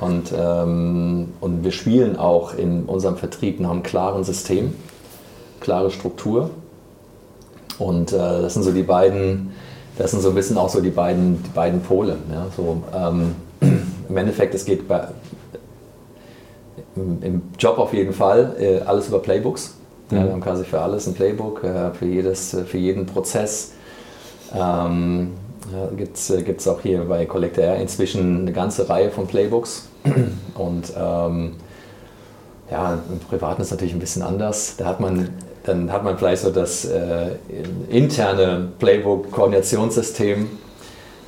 [0.00, 4.74] und, ähm, und wir spielen auch in unserem Vertrieb nach einem klaren System,
[5.60, 6.50] klare Struktur.
[7.78, 9.52] Und äh, das sind so die beiden,
[9.98, 12.16] das sind so ein bisschen auch so die beiden, die beiden Pole.
[12.30, 12.46] Ja?
[12.56, 13.34] So, ähm,
[14.08, 15.08] Im Endeffekt, es geht bei,
[16.96, 19.74] im, im Job auf jeden Fall äh, alles über Playbooks.
[20.10, 20.16] Mhm.
[20.16, 23.72] Ja, wir haben quasi für alles ein Playbook, äh, für, jedes, für jeden Prozess.
[24.54, 25.30] Ähm,
[25.72, 29.88] ja, gibt es äh, auch hier bei Collector R inzwischen eine ganze Reihe von Playbooks.
[30.54, 31.54] Und ähm,
[32.70, 34.74] ja, im Privaten ist es natürlich ein bisschen anders.
[34.76, 35.30] Da hat man,
[35.64, 37.30] dann hat man vielleicht so das äh,
[37.88, 40.48] interne Playbook-Koordinationssystem,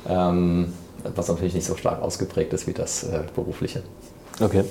[0.09, 0.73] ähm,
[1.15, 3.81] was natürlich nicht so stark ausgeprägt ist wie das äh, berufliche.
[4.41, 4.65] Okay.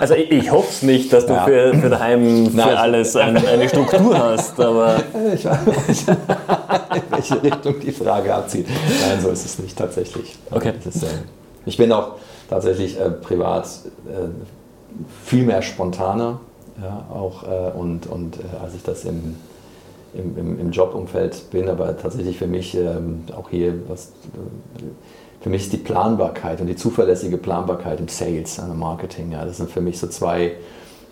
[0.00, 1.44] Also ich, ich hoffe es nicht, dass du ja.
[1.44, 5.02] für, für daheim für Nein, alles ein, eine Struktur hast, aber...
[5.34, 8.66] Ich weiß in welche Richtung die Frage abzieht.
[8.66, 10.36] Nein, so ist es nicht tatsächlich.
[10.50, 10.72] Okay.
[10.86, 11.06] Ist, äh,
[11.66, 12.16] ich bin auch
[12.48, 13.66] tatsächlich äh, privat
[14.06, 14.28] äh,
[15.24, 16.40] viel mehr spontaner
[16.80, 19.36] ja, auch, äh, und, und äh, als ich das im,
[20.14, 24.82] im, im, im, Jobumfeld bin, aber tatsächlich für mich ähm, auch hier was äh,
[25.42, 29.56] für mich ist die Planbarkeit und die zuverlässige Planbarkeit im Sales, im Marketing, ja, das
[29.56, 30.52] sind für mich so zwei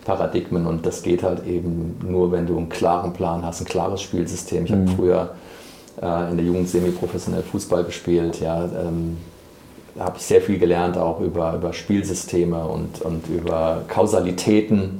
[0.05, 4.01] Paradigmen und das geht halt eben nur, wenn du einen klaren Plan hast, ein klares
[4.01, 4.65] Spielsystem.
[4.65, 4.87] Ich mhm.
[4.87, 5.35] habe früher
[6.01, 9.17] äh, in der Jugend semi-professionell Fußball gespielt, ja, ähm,
[9.95, 14.99] da habe ich sehr viel gelernt auch über, über Spielsysteme und, und über Kausalitäten.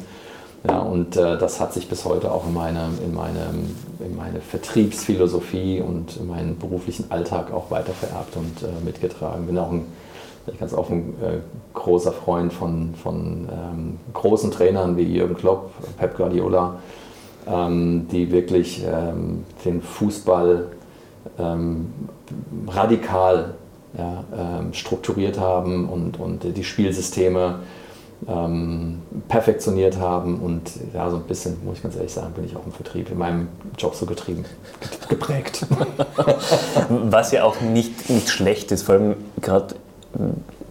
[0.67, 3.47] Ja, und äh, das hat sich bis heute auch in meine, in, meine,
[3.99, 9.47] in meine Vertriebsphilosophie und in meinen beruflichen Alltag auch weiter vererbt und äh, mitgetragen.
[9.47, 9.85] Bin auch ein,
[10.45, 11.37] ich ganz ein äh,
[11.73, 16.75] großer Freund von, von ähm, großen Trainern wie Jürgen Klopp, Pep Guardiola,
[17.47, 20.67] ähm, die wirklich ähm, den Fußball
[21.39, 21.91] ähm,
[22.67, 23.55] radikal
[23.97, 27.59] ja, ähm, strukturiert haben und, und die Spielsysteme
[28.27, 32.55] ähm, perfektioniert haben und ja, so ein bisschen, muss ich ganz ehrlich sagen, bin ich
[32.55, 34.45] auch im Vertrieb, in meinem Job so getrieben,
[35.09, 35.65] geprägt.
[36.89, 39.75] Was ja auch nicht, nicht schlecht ist, vor allem gerade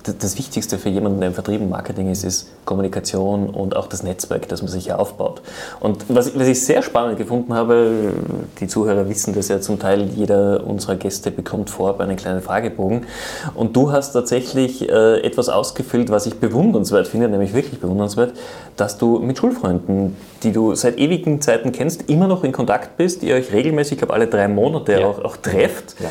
[0.03, 4.03] das Wichtigste für jemanden, der im Vertrieb und Marketing ist, ist Kommunikation und auch das
[4.03, 5.43] Netzwerk, das man sich hier aufbaut.
[5.79, 8.13] Und was, was ich sehr spannend gefunden habe,
[8.61, 13.07] die Zuhörer wissen das ja zum Teil, jeder unserer Gäste bekommt vorab einen kleinen Fragebogen.
[13.55, 18.33] Und du hast tatsächlich äh, etwas ausgefüllt, was ich bewundernswert finde, nämlich wirklich bewundernswert,
[18.77, 23.23] dass du mit Schulfreunden, die du seit ewigen Zeiten kennst, immer noch in Kontakt bist,
[23.23, 25.07] ihr euch regelmäßig, ich glaube alle drei Monate ja.
[25.07, 25.97] auch, auch trefft.
[26.01, 26.11] Ja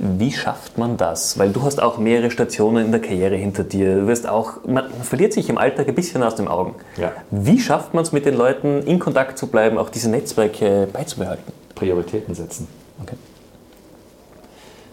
[0.00, 1.38] wie schafft man das?
[1.38, 3.96] Weil du hast auch mehrere Stationen in der Karriere hinter dir.
[3.96, 6.74] Du wirst auch, man verliert sich im Alltag ein bisschen aus den Augen.
[6.96, 7.12] Ja.
[7.30, 11.52] Wie schafft man es mit den Leuten in Kontakt zu bleiben, auch diese Netzwerke beizubehalten?
[11.74, 12.66] Prioritäten setzen.
[13.02, 13.16] Okay.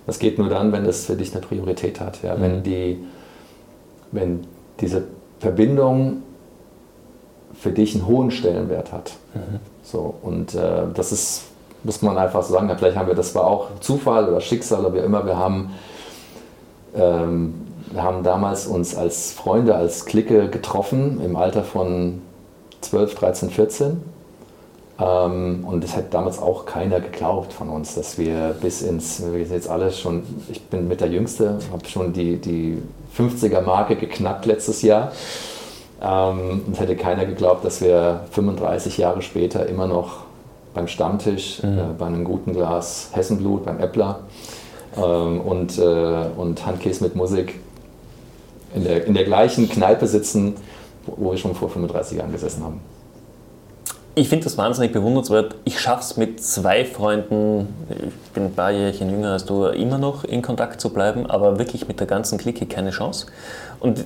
[0.05, 2.21] Das geht nur dann, wenn das für dich eine Priorität hat.
[2.21, 2.35] Ja?
[2.35, 2.41] Mhm.
[2.41, 3.03] Wenn, die,
[4.11, 4.47] wenn
[4.81, 5.03] diese
[5.39, 6.23] Verbindung
[7.53, 9.13] für dich einen hohen Stellenwert hat.
[9.33, 9.59] Mhm.
[9.83, 11.43] So, und äh, das ist
[11.87, 12.69] muss man einfach so sagen.
[12.77, 15.73] Vielleicht haben wir, das war auch Zufall oder Schicksal oder wie immer, wir haben,
[16.93, 17.53] ähm,
[17.91, 22.21] wir haben damals uns als Freunde, als Clique getroffen im Alter von
[22.81, 24.01] 12, 13, 14.
[24.99, 29.45] Ähm, und es hat damals auch keiner geglaubt von uns, dass wir bis ins, wir
[29.45, 32.81] sind jetzt alle schon, ich bin mit der Jüngste, habe schon die, die
[33.17, 35.13] 50er-Marke geknackt letztes Jahr.
[36.01, 40.26] Ähm, es hätte keiner geglaubt, dass wir 35 Jahre später immer noch
[40.77, 41.77] beim Stammtisch, mhm.
[41.77, 44.19] äh, bei einem guten Glas Hessenblut, beim Äppler
[44.95, 47.59] ähm, und, äh, und Handkäse mit Musik
[48.75, 50.55] in der, in der gleichen Kneipe sitzen,
[51.05, 52.79] wo wir schon vor 35 Jahren gesessen haben.
[54.13, 55.55] Ich finde das wahnsinnig bewundernswert.
[55.63, 59.99] Ich schaffe es mit zwei Freunden, ich bin ein paar Jährchen jünger als du, immer
[59.99, 63.27] noch in Kontakt zu bleiben, aber wirklich mit der ganzen Clique keine Chance.
[63.79, 64.05] Und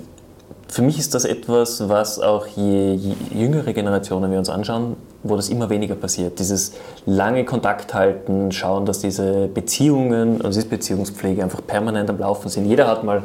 [0.68, 5.36] für mich ist das etwas, was auch je, je, jüngere Generationen wir uns anschauen, wo
[5.36, 6.40] das immer weniger passiert.
[6.40, 6.74] Dieses
[7.06, 12.66] lange Kontakt halten, schauen, dass diese Beziehungen, also diese Beziehungspflege einfach permanent am Laufen sind.
[12.66, 13.24] Jeder hat mal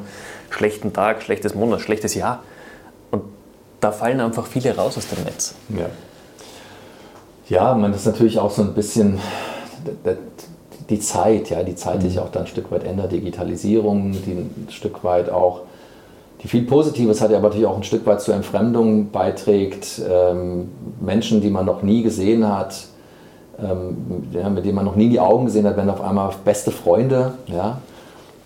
[0.51, 2.43] schlechten Tag, schlechtes Monat, schlechtes Jahr.
[3.11, 3.23] Und
[3.81, 5.55] da fallen einfach viele raus aus dem Netz.
[5.71, 5.87] Ja,
[7.49, 9.19] ja man ist natürlich auch so ein bisschen
[10.89, 12.23] die Zeit, ja, die Zeit, die sich mhm.
[12.23, 15.63] auch dann ein Stück weit ändert, Digitalisierung, die ein Stück weit auch
[16.43, 20.03] die viel Positives hat, aber natürlich auch ein Stück weit zur Entfremdung beiträgt.
[20.09, 20.69] Ähm,
[21.01, 22.87] Menschen, die man noch nie gesehen hat,
[23.59, 26.31] ähm, ja, mit denen man noch nie in die Augen gesehen hat, werden auf einmal
[26.45, 27.33] beste Freunde.
[27.47, 27.81] Ja?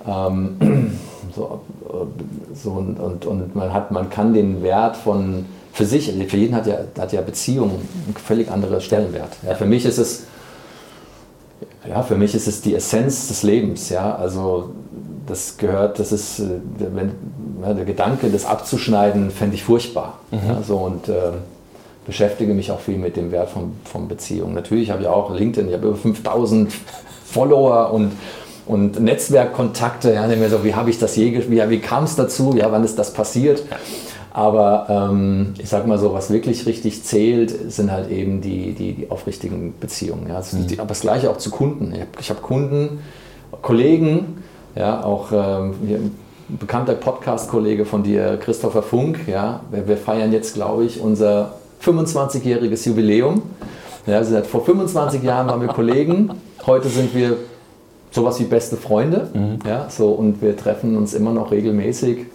[0.06, 0.92] Ähm,
[1.34, 1.60] so,
[2.54, 6.54] so und, und, und, man, hat, man kann den Wert von für sich, für jeden
[6.54, 9.30] hat ja, hat ja Beziehung einen völlig anderen Stellenwert.
[9.46, 10.24] Ja, für mich ist es
[11.88, 13.88] ja, für mich ist es die Essenz des Lebens.
[13.88, 14.14] Ja?
[14.14, 14.70] Also
[15.30, 16.44] das gehört, das ist, äh,
[16.78, 17.12] wenn,
[17.62, 20.18] ja, der Gedanke, das abzuschneiden, fände ich furchtbar.
[20.30, 20.38] Mhm.
[20.48, 21.32] Ja, so, und äh,
[22.06, 24.54] beschäftige mich auch viel mit dem Wert von, von Beziehungen.
[24.54, 26.72] Natürlich habe ich auch LinkedIn, ich habe über 5000
[27.24, 28.12] Follower und,
[28.66, 30.12] und Netzwerkkontakte.
[30.12, 32.84] Ja, mir so, wie habe ich das je, wie, wie kam es dazu, ja, wann
[32.84, 33.62] ist das passiert?
[34.32, 38.92] Aber ähm, ich sage mal so, was wirklich richtig zählt, sind halt eben die, die,
[38.92, 40.28] die aufrichtigen Beziehungen.
[40.28, 40.36] Ja.
[40.36, 40.66] Das, mhm.
[40.68, 41.92] die, aber das gleiche auch zu Kunden.
[41.92, 43.00] Ich habe hab Kunden,
[43.62, 44.39] Kollegen,
[44.74, 46.18] ja, auch ähm, ein
[46.58, 49.20] bekannter Podcast-Kollege von dir, Christopher Funk.
[49.26, 53.42] Ja, wir, wir feiern jetzt, glaube ich, unser 25-jähriges Jubiläum.
[54.06, 56.30] Ja, also vor 25 Jahren waren wir Kollegen.
[56.66, 57.36] Heute sind wir
[58.10, 59.28] sowas wie beste Freunde.
[59.32, 59.58] Mhm.
[59.66, 62.26] Ja, so, und wir treffen uns immer noch regelmäßig.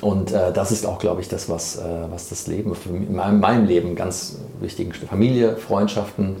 [0.00, 3.08] Und äh, das ist auch, glaube ich, das, was, äh, was das Leben, für mich,
[3.08, 5.08] in meinem, meinem Leben ganz wichtig ist.
[5.08, 6.36] Familie, Freundschaften,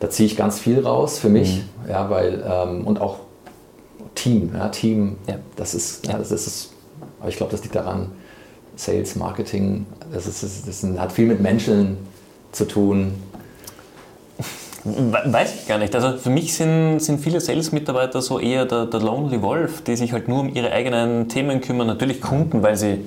[0.00, 1.64] da ziehe ich ganz viel raus für mich.
[1.84, 1.90] Mhm.
[1.90, 3.16] Ja, weil, ähm, und auch
[4.26, 4.50] Team.
[4.52, 5.36] Ja, Team, ja.
[5.54, 6.72] das ist, ja, das ist,
[7.20, 8.10] aber ich glaube, das liegt daran,
[8.74, 11.96] Sales, Marketing, das, ist, das, ist, das hat viel mit Menschen
[12.50, 13.14] zu tun.
[14.84, 15.94] Weiß ich gar nicht.
[15.94, 20.12] Also für mich sind, sind viele Sales-Mitarbeiter so eher der, der Lonely Wolf, die sich
[20.12, 21.86] halt nur um ihre eigenen Themen kümmern.
[21.86, 23.04] Natürlich Kunden, weil sie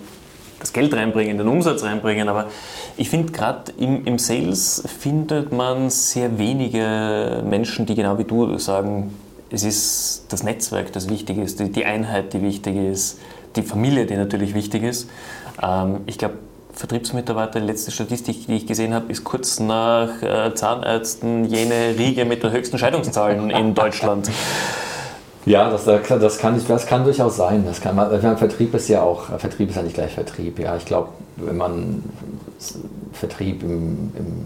[0.60, 2.30] das Geld reinbringen, den Umsatz reinbringen.
[2.30, 2.48] Aber
[2.98, 8.58] ich finde, gerade im, im Sales findet man sehr wenige Menschen, die genau wie du
[8.58, 9.14] sagen,
[9.52, 13.20] es ist das Netzwerk, das wichtig ist, die, Einheit, die wichtig ist,
[13.56, 15.10] die Familie, die natürlich wichtig ist.
[15.62, 16.36] Ähm, ich glaube,
[16.74, 22.26] Vertriebsmitarbeiter, die letzte Statistik, die ich gesehen habe, ist kurz nach äh, Zahnärzten jene Riege
[22.26, 24.30] mit den höchsten Scheidungszahlen in Deutschland.
[25.46, 27.66] Ja, das, das, kann, das kann durchaus sein.
[27.66, 27.98] Das kann,
[28.38, 30.60] Vertrieb ist ja auch, Vertrieb ist ja nicht gleich Vertrieb.
[30.60, 32.04] Ja, ich glaube, wenn man
[33.14, 34.46] Vertrieb im, im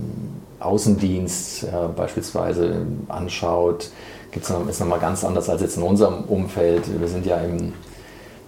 [0.59, 3.89] Außendienst ja, beispielsweise anschaut,
[4.33, 6.83] gibt's noch, ist nochmal ganz anders als jetzt in unserem Umfeld.
[6.99, 7.73] Wir sind ja im,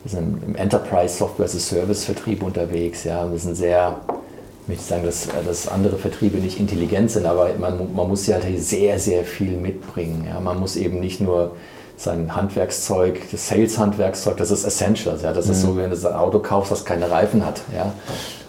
[0.06, 3.04] sind im Enterprise Software as a Service Vertrieb unterwegs.
[3.04, 3.30] Ja.
[3.32, 4.00] Wir sind sehr,
[4.64, 8.36] ich möchte sagen, dass, dass andere Vertriebe nicht intelligent sind, aber man, man muss ja
[8.36, 10.26] halt sehr, sehr viel mitbringen.
[10.28, 10.40] Ja.
[10.40, 11.56] Man muss eben nicht nur
[11.98, 15.22] sein Handwerkszeug, das Sales-Handwerkszeug, das ist Essentials.
[15.22, 15.34] Ja.
[15.34, 15.52] Das mhm.
[15.52, 17.62] ist so, wenn du ein Auto kaufst, das keine Reifen hat.
[17.74, 17.94] Ja.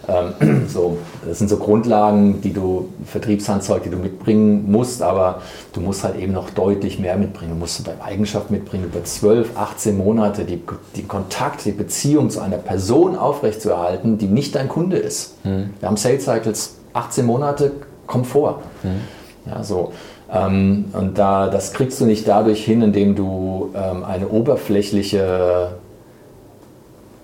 [0.07, 5.41] Ähm, so, das sind so Grundlagen, die du, Vertriebshandzeug, die du mitbringen musst, aber
[5.73, 7.51] du musst halt eben noch deutlich mehr mitbringen.
[7.51, 10.61] Du musst deine Eigenschaft mitbringen, über 12, 18 Monate die,
[10.95, 15.43] die Kontakt, die Beziehung zu einer Person aufrechtzuerhalten, die nicht dein Kunde ist.
[15.45, 15.71] Mhm.
[15.79, 17.71] Wir haben Sales Cycles 18 Monate,
[18.05, 18.61] kommt vor.
[18.83, 19.51] Mhm.
[19.51, 19.91] Ja, so.
[20.31, 25.69] Ähm, und da, das kriegst du nicht dadurch hin, indem du ähm, eine oberflächliche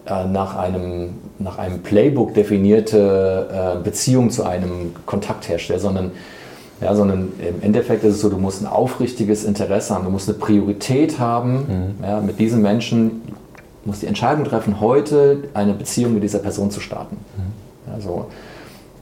[0.06, 6.12] nach einem, nach einem Playbook definierte äh, Beziehung zu einem Kontakt herstellt, sondern,
[6.82, 10.28] ja, sondern im Endeffekt ist es so, du musst ein aufrichtiges Interesse haben, du musst
[10.28, 12.04] eine Priorität haben, mhm.
[12.04, 13.22] ja, mit diesem Menschen,
[13.86, 17.18] musst die Entscheidung treffen, heute eine Beziehung mit dieser Person zu starten.
[17.38, 17.92] Mhm.
[17.92, 18.26] Ja, so.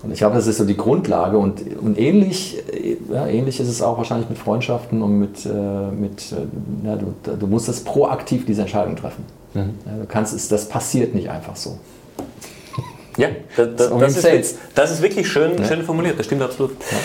[0.04, 2.62] Und ich glaube, das ist so die Grundlage und, und ähnlich,
[3.12, 5.50] ja, ähnlich ist es auch wahrscheinlich mit Freundschaften und mit, äh,
[5.92, 9.24] mit äh, ja, du, du musst das proaktiv diese Entscheidung treffen.
[9.54, 9.74] Mhm.
[9.86, 11.78] Ja, du kannst es, das passiert nicht einfach so.
[13.18, 15.66] Ja, da, da, das, ist, das, ist, wirklich schön, ja.
[15.66, 16.72] schön formuliert, das stimmt absolut.
[16.72, 16.98] Ja.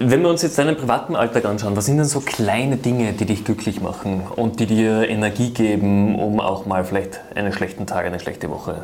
[0.00, 3.24] Wenn wir uns jetzt deinen privaten Alltag anschauen, was sind denn so kleine Dinge, die
[3.24, 8.04] dich glücklich machen und die dir Energie geben, um auch mal vielleicht einen schlechten Tag,
[8.04, 8.82] eine schlechte Woche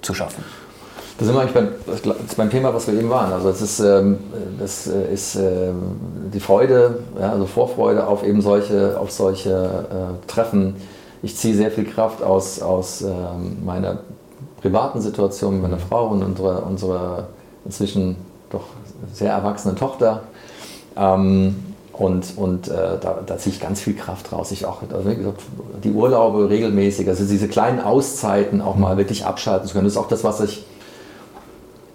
[0.00, 0.44] zu schaffen?
[1.18, 3.32] Da sind wir eigentlich beim, beim Thema, was wir eben waren.
[3.32, 4.18] Also es ist, ähm,
[4.58, 5.96] das äh, ist ähm,
[6.32, 10.74] die Freude, ja, also Vorfreude auf eben solche, auf solche äh, Treffen,
[11.24, 14.00] ich ziehe sehr viel Kraft aus, aus ähm, meiner
[14.60, 15.88] privaten Situation mit meiner mhm.
[15.88, 17.28] Frau und unserer, unserer
[17.64, 18.16] inzwischen
[18.50, 18.64] doch
[19.12, 20.24] sehr erwachsenen Tochter.
[20.96, 21.56] Ähm,
[21.92, 24.50] und und äh, da, da, ziehe ich ganz viel Kraft raus.
[24.50, 25.10] Ich auch, also
[25.82, 28.98] die Urlaube regelmäßig, also diese kleinen Auszeiten auch mal mhm.
[28.98, 29.84] wirklich abschalten zu können.
[29.84, 30.66] Das ist auch das, was ich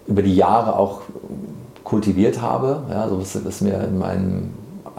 [0.06, 1.02] über die Jahre auch
[1.84, 2.82] kultiviert habe.
[2.90, 4.50] Ja, so was, was mir in meinem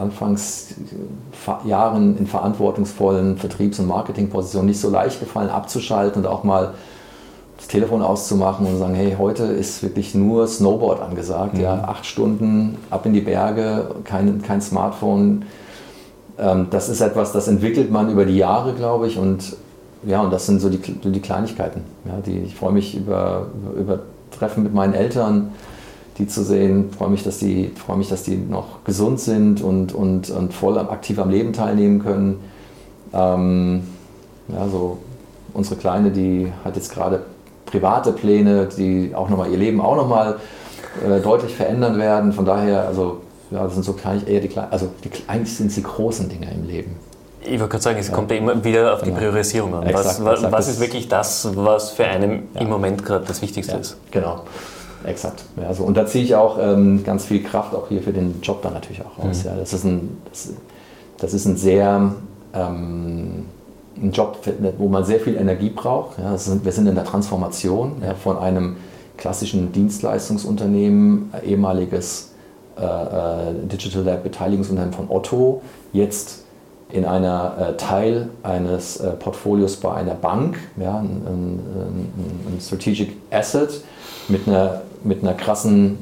[0.01, 6.73] Anfangsjahren in verantwortungsvollen Vertriebs- und Marketingpositionen nicht so leicht gefallen, abzuschalten und auch mal
[7.57, 11.61] das Telefon auszumachen und sagen, hey, heute ist wirklich nur Snowboard angesagt, mhm.
[11.61, 15.43] ja, acht Stunden ab in die Berge, kein, kein Smartphone.
[16.39, 19.55] Ähm, das ist etwas, das entwickelt man über die Jahre, glaube ich, und
[20.03, 21.83] ja, und das sind so die, die Kleinigkeiten.
[22.05, 23.45] Ja, die, ich freue mich über,
[23.77, 23.99] über
[24.31, 25.51] Treffen mit meinen Eltern,
[26.17, 26.89] die zu sehen.
[26.91, 30.53] Ich freue mich, dass die, freue mich, dass die noch gesund sind und, und, und
[30.53, 32.39] voll aktiv am Leben teilnehmen können.
[33.13, 33.83] Ähm,
[34.47, 34.97] ja, so
[35.53, 37.23] unsere Kleine, die hat jetzt gerade
[37.65, 40.37] private Pläne, die auch nochmal ihr Leben auch nochmal
[41.05, 42.33] äh, deutlich verändern werden.
[42.33, 45.67] Von daher, also ja, das sind so klein, eher die kleinen, also die, eigentlich sind
[45.67, 46.95] es die großen Dinge im Leben.
[47.43, 48.13] Ich wollte gerade sagen, es ja.
[48.13, 49.19] kommt ja immer wieder auf die genau.
[49.19, 49.83] Priorisierung an.
[49.83, 50.53] Exakt, was, exakt.
[50.53, 52.61] was, ist wirklich das, was für einen ja.
[52.61, 53.97] im Moment gerade das Wichtigste ist?
[54.11, 54.43] Genau.
[55.05, 55.43] Exakt.
[55.59, 58.41] Ja, also, und da ziehe ich auch ähm, ganz viel Kraft auch hier für den
[58.41, 59.43] Job dann natürlich auch raus.
[59.43, 59.49] Mhm.
[59.49, 60.53] Ja, das, ist ein, das,
[61.17, 62.13] das ist ein sehr
[62.53, 63.45] ähm,
[63.97, 64.39] ein Job,
[64.77, 66.17] wo man sehr viel Energie braucht.
[66.19, 68.77] Ja, sind, wir sind in der Transformation ja, von einem
[69.17, 72.31] klassischen Dienstleistungsunternehmen, ehemaliges
[72.77, 75.61] äh, äh, Digital Lab Beteiligungsunternehmen von Otto,
[75.93, 76.45] jetzt
[76.89, 81.59] in einer äh, Teil eines äh, Portfolios bei einer Bank, ja, ein, ein,
[82.47, 83.81] ein Strategic Asset
[84.27, 85.97] mit einer mit einer krassen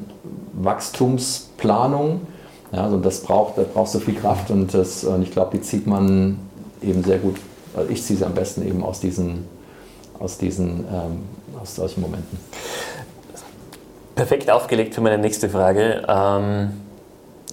[0.54, 2.22] Wachstumsplanung.
[2.72, 5.62] Ja, also das braucht, das braucht so viel Kraft und, das, und ich glaube, die
[5.62, 6.40] zieht man
[6.82, 7.38] eben sehr gut,
[7.76, 9.46] also ich ziehe sie am besten eben aus diesen,
[10.20, 11.24] aus diesen ähm,
[11.62, 12.38] aus solchen Momenten.
[14.16, 16.06] Perfekt aufgelegt für meine nächste Frage.
[16.08, 16.72] Ähm,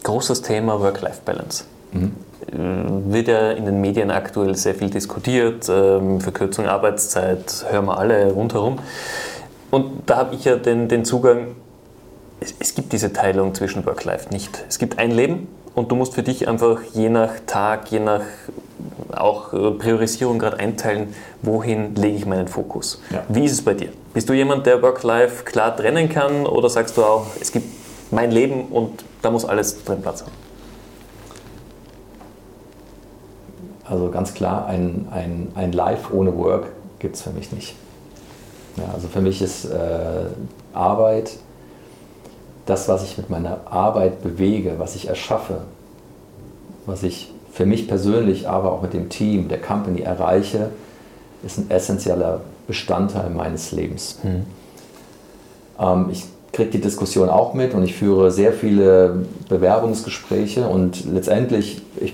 [0.03, 1.65] großes Thema Work-Life-Balance.
[1.93, 2.13] Mhm.
[2.53, 5.69] Äh, wird ja in den Medien aktuell sehr viel diskutiert.
[5.69, 8.79] Ähm, Verkürzung Arbeitszeit hören wir alle rundherum.
[9.71, 11.57] Und da habe ich ja den, den Zugang,
[12.41, 14.65] es, es gibt diese Teilung zwischen Work-Life nicht.
[14.69, 18.23] Es gibt ein Leben und du musst für dich einfach je nach Tag, je nach
[19.15, 23.01] auch Priorisierung gerade einteilen, wohin lege ich meinen Fokus.
[23.11, 23.25] Ja.
[23.29, 23.89] Wie ist es bei dir?
[24.15, 27.67] Bist du jemand, der Work-Life klar trennen kann oder sagst du auch, es gibt
[28.11, 30.33] mein Leben und da muss alles drin Platz haben?
[33.85, 36.67] Also ganz klar, ein, ein, ein Life ohne Work
[36.99, 37.77] gibt es für mich nicht.
[38.77, 40.27] Ja, also für mich ist äh,
[40.75, 41.33] Arbeit
[42.67, 45.63] das, was ich mit meiner Arbeit bewege, was ich erschaffe,
[46.85, 50.71] was ich für mich persönlich, aber auch mit dem Team, der Company erreiche,
[51.45, 54.19] ist ein essentieller Bestandteil meines Lebens.
[54.23, 54.45] Mhm.
[55.79, 61.83] Ähm, ich kriege die Diskussion auch mit und ich führe sehr viele Bewerbungsgespräche und letztendlich,
[62.01, 62.13] ich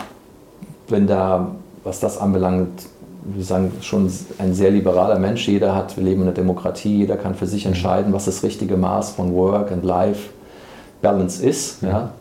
[0.89, 1.53] bin da,
[1.85, 2.87] was das anbelangt,
[3.25, 5.47] wir sagen schon ein sehr liberaler Mensch.
[5.49, 7.73] Jeder hat, wir leben in einer Demokratie, jeder kann für sich mhm.
[7.73, 10.31] entscheiden, was das richtige Maß von Work and Life
[11.01, 11.83] Balance ist.
[11.83, 12.13] Ja.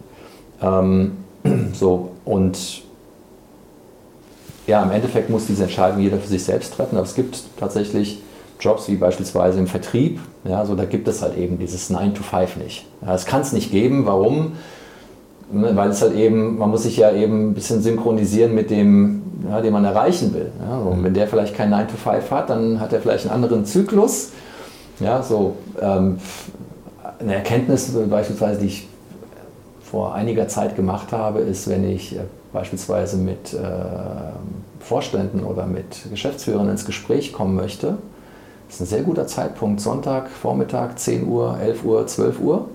[0.62, 1.18] Ähm,
[1.74, 2.84] so, und
[4.68, 8.22] ja, im Endeffekt muss diese Entscheidung jeder für sich selbst treffen, aber es gibt tatsächlich
[8.60, 12.24] Jobs wie beispielsweise im Vertrieb, ja, so da gibt es halt eben dieses 9 to
[12.24, 12.86] 5 nicht.
[13.02, 14.06] Ja, das kann es nicht geben.
[14.06, 14.54] Warum?
[15.54, 19.22] Ne, weil es halt eben, man muss sich ja eben ein bisschen synchronisieren mit dem,
[19.49, 20.52] ja, den man erreichen will.
[20.66, 21.04] Ja, und mhm.
[21.04, 24.30] wenn der vielleicht kein 9 to 5 hat, dann hat er vielleicht einen anderen Zyklus.
[24.99, 26.20] Ja, so ähm,
[27.20, 28.88] eine Erkenntnis beispielsweise, die ich
[29.84, 32.22] vor einiger Zeit gemacht habe, ist, wenn ich äh,
[32.54, 33.58] beispielsweise mit äh,
[34.80, 37.97] Vorständen oder mit Geschäftsführern ins Gespräch kommen möchte,
[38.70, 42.70] ist ein sehr guter Zeitpunkt, Sonntag, Vormittag, 10 Uhr, 11 Uhr, 12 Uhr.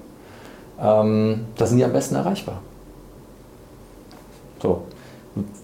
[0.80, 2.60] Ähm, da sind die am besten erreichbar.
[4.62, 4.82] So.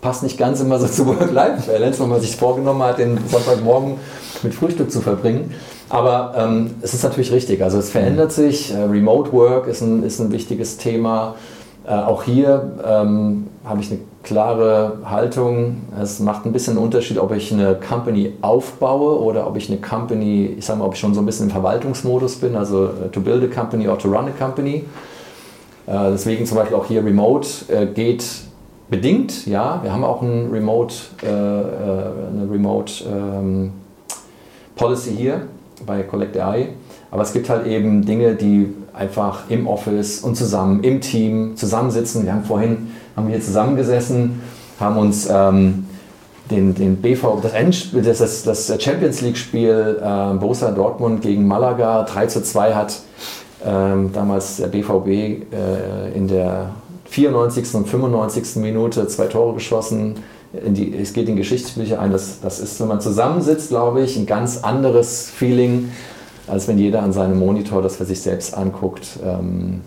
[0.03, 3.95] Passt nicht ganz immer so zu Work-Life-Balance, wenn man sich vorgenommen hat, den Sonntagmorgen
[4.43, 5.55] mit Frühstück zu verbringen.
[5.89, 7.63] Aber ähm, es ist natürlich richtig.
[7.63, 8.73] Also es verändert sich.
[8.73, 11.37] Äh, Remote Work ist ein, ist ein wichtiges Thema.
[11.87, 15.83] Äh, auch hier ähm, habe ich eine klare Haltung.
[16.01, 19.81] Es macht ein bisschen einen Unterschied, ob ich eine Company aufbaue oder ob ich eine
[19.81, 23.09] Company, ich sage mal, ob ich schon so ein bisschen im Verwaltungsmodus bin, also äh,
[23.11, 24.85] to build a company or to run a company.
[25.87, 28.25] Äh, deswegen zum Beispiel auch hier Remote äh, geht
[28.89, 29.81] bedingt, ja.
[29.83, 33.73] Wir haben auch ein Remote, eine Remote ähm,
[34.77, 35.47] Policy hier
[35.87, 36.69] bei Collect AI.
[37.11, 42.25] Aber es gibt halt eben Dinge, die einfach im Office und zusammen, im Team zusammensitzen.
[42.25, 44.41] Wir haben vorhin haben wir hier zusammengesessen,
[44.79, 45.87] haben uns ähm,
[46.51, 52.05] den, den BV, das, Endspiel, das, das, das Champions League-Spiel äh, Borussia Dortmund gegen Malaga
[52.05, 53.01] 3 zu 2 hat
[53.65, 56.71] ähm, damals der BVB äh, in der
[57.07, 57.75] 94.
[57.75, 58.57] und 95.
[58.57, 60.15] Minute zwei Tore geschossen.
[60.53, 62.11] Die, es geht in Geschichtsbücher ein.
[62.11, 65.91] Das, das ist, wenn man zusammensitzt, glaube ich, ein ganz anderes Feeling,
[66.47, 69.19] als wenn jeder an seinem Monitor das für sich selbst anguckt.
[69.25, 69.83] Ähm,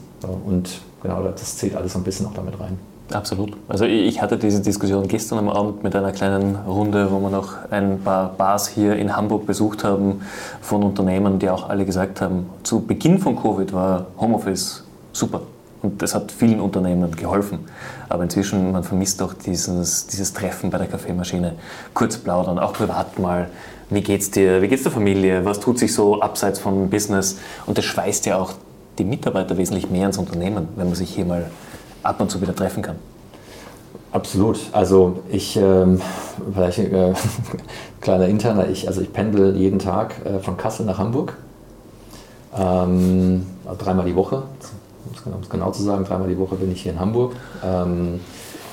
[0.46, 2.80] und genau, das zählt alles so ein bisschen auch damit rein.
[3.12, 3.54] Absolut.
[3.68, 7.54] Also ich hatte diese Diskussion gestern am Abend mit einer kleinen Runde, wo wir noch
[7.70, 10.22] ein paar Bars hier in Hamburg besucht haben
[10.62, 14.84] von Unternehmen, die auch alle gesagt haben, zu Beginn von Covid war Homeoffice
[15.14, 15.42] super.
[15.84, 17.60] Und das hat vielen Unternehmen geholfen.
[18.10, 21.54] Aber inzwischen, man vermisst auch dieses, dieses Treffen bei der Kaffeemaschine.
[21.94, 23.50] Kurz plaudern, auch privat mal.
[23.92, 24.64] Wie geht's dir?
[24.64, 25.46] Wie geht's der Familie?
[25.46, 27.38] Was tut sich so abseits vom Business?
[27.68, 28.54] Und das schweißt ja auch
[28.98, 31.52] die Mitarbeiter wesentlich mehr ins Unternehmen, wenn man sich hier mal
[32.06, 32.96] ab und zu wieder treffen kann.
[34.12, 34.60] Absolut.
[34.72, 36.00] Also ich, ähm,
[36.54, 37.14] vielleicht äh,
[38.02, 41.36] kleiner interner, ich, also ich pendel jeden Tag äh, von Kassel nach Hamburg.
[42.58, 44.44] Ähm, also dreimal die Woche,
[45.26, 47.34] um es genau zu sagen, dreimal die Woche bin ich hier in Hamburg.
[47.62, 48.22] Ähm,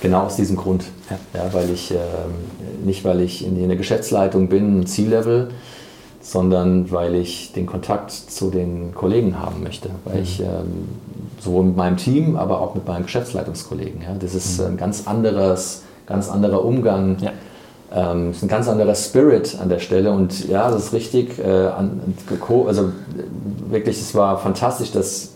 [0.01, 0.85] genau aus diesem Grund.
[1.11, 1.41] Ja.
[1.43, 1.97] ja weil ich, äh,
[2.85, 5.51] nicht weil ich in, in der Geschäftsleitung bin, ein C-Level,
[6.21, 9.91] sondern weil ich den Kontakt zu den Kollegen haben möchte.
[10.05, 10.23] Weil mhm.
[10.23, 10.89] ich ähm,
[11.43, 14.03] sowohl mit meinem Team, aber auch mit meinen Geschäftsleitungskollegen.
[14.03, 14.67] Ja, das ist mhm.
[14.67, 17.17] ein ganz anderes, ganz anderer Umgang.
[17.21, 17.33] Ja.
[17.95, 21.39] Ähm, ist ein ganz anderer Spirit an der Stelle und ja, das ist richtig.
[21.39, 22.01] Äh, an,
[22.67, 22.91] also
[23.69, 25.33] wirklich, es war fantastisch, dass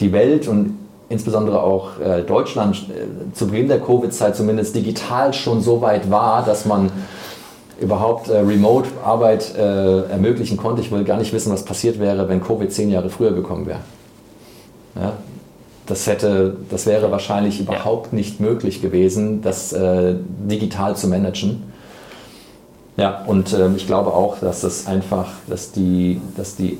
[0.00, 0.76] die Welt und
[1.08, 6.44] insbesondere auch äh, Deutschland äh, zu Beginn der Covid-Zeit zumindest digital schon so weit war,
[6.44, 6.90] dass man
[7.80, 10.80] überhaupt äh, Remote-Arbeit äh, ermöglichen konnte.
[10.82, 13.80] Ich will gar nicht wissen, was passiert wäre, wenn Covid zehn Jahre früher gekommen wäre.
[14.94, 15.14] Ja,
[15.86, 20.14] das, hätte, das wäre wahrscheinlich überhaupt nicht möglich gewesen, das äh,
[20.50, 21.62] digital zu managen.
[22.96, 26.78] Ja, und ähm, ich glaube auch, dass das einfach, dass die, dass die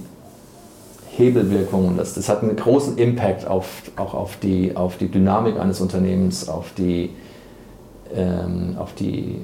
[1.16, 5.80] Hebelwirkung, das, das hat einen großen Impact auf, auch auf die, auf die Dynamik eines
[5.80, 7.10] Unternehmens, auf die,
[8.14, 9.36] ähm, auf die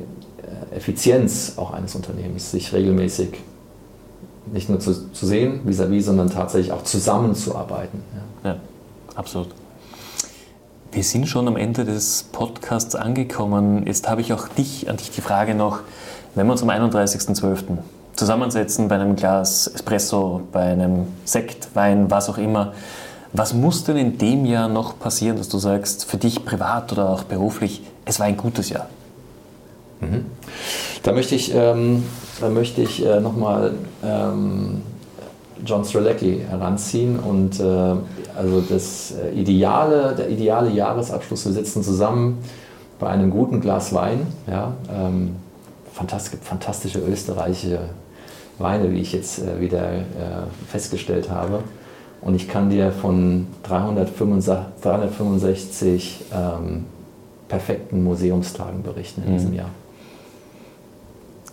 [0.75, 3.39] Effizienz auch eines Unternehmens, sich regelmäßig
[4.53, 8.03] nicht nur zu, zu sehen, vis-à-vis, -vis, sondern tatsächlich auch zusammenzuarbeiten.
[8.45, 8.51] Ja.
[8.51, 8.57] ja,
[9.15, 9.49] absolut.
[10.93, 13.85] Wir sind schon am Ende des Podcasts angekommen.
[13.87, 15.81] Jetzt habe ich auch dich, an dich die Frage noch,
[16.35, 17.79] wenn wir uns am 31.12.
[18.15, 22.75] zusammensetzen bei einem Glas Espresso, bei einem Sekt, Wein, was auch immer,
[23.33, 27.11] was muss denn in dem Jahr noch passieren, dass du sagst, für dich privat oder
[27.11, 28.87] auch beruflich, es war ein gutes Jahr?
[30.01, 30.27] Mhm.
[31.05, 32.03] Da möchte ich, ähm,
[32.41, 34.81] da möchte ich äh, nochmal ähm,
[35.65, 37.65] John Strelecki heranziehen und äh,
[38.35, 42.39] also das äh, ideale, der ideale Jahresabschluss, wir sitzen zusammen
[42.99, 44.27] bei einem guten Glas Wein.
[44.51, 45.37] Ja, ähm,
[45.93, 47.81] fantastisch, fantastische österreichische
[48.59, 50.03] Weine, wie ich jetzt äh, wieder äh,
[50.69, 51.61] festgestellt habe.
[52.23, 56.87] Und ich kann dir von 365, 365 ähm,
[57.49, 59.37] perfekten Museumstagen berichten in mhm.
[59.37, 59.71] diesem Jahr.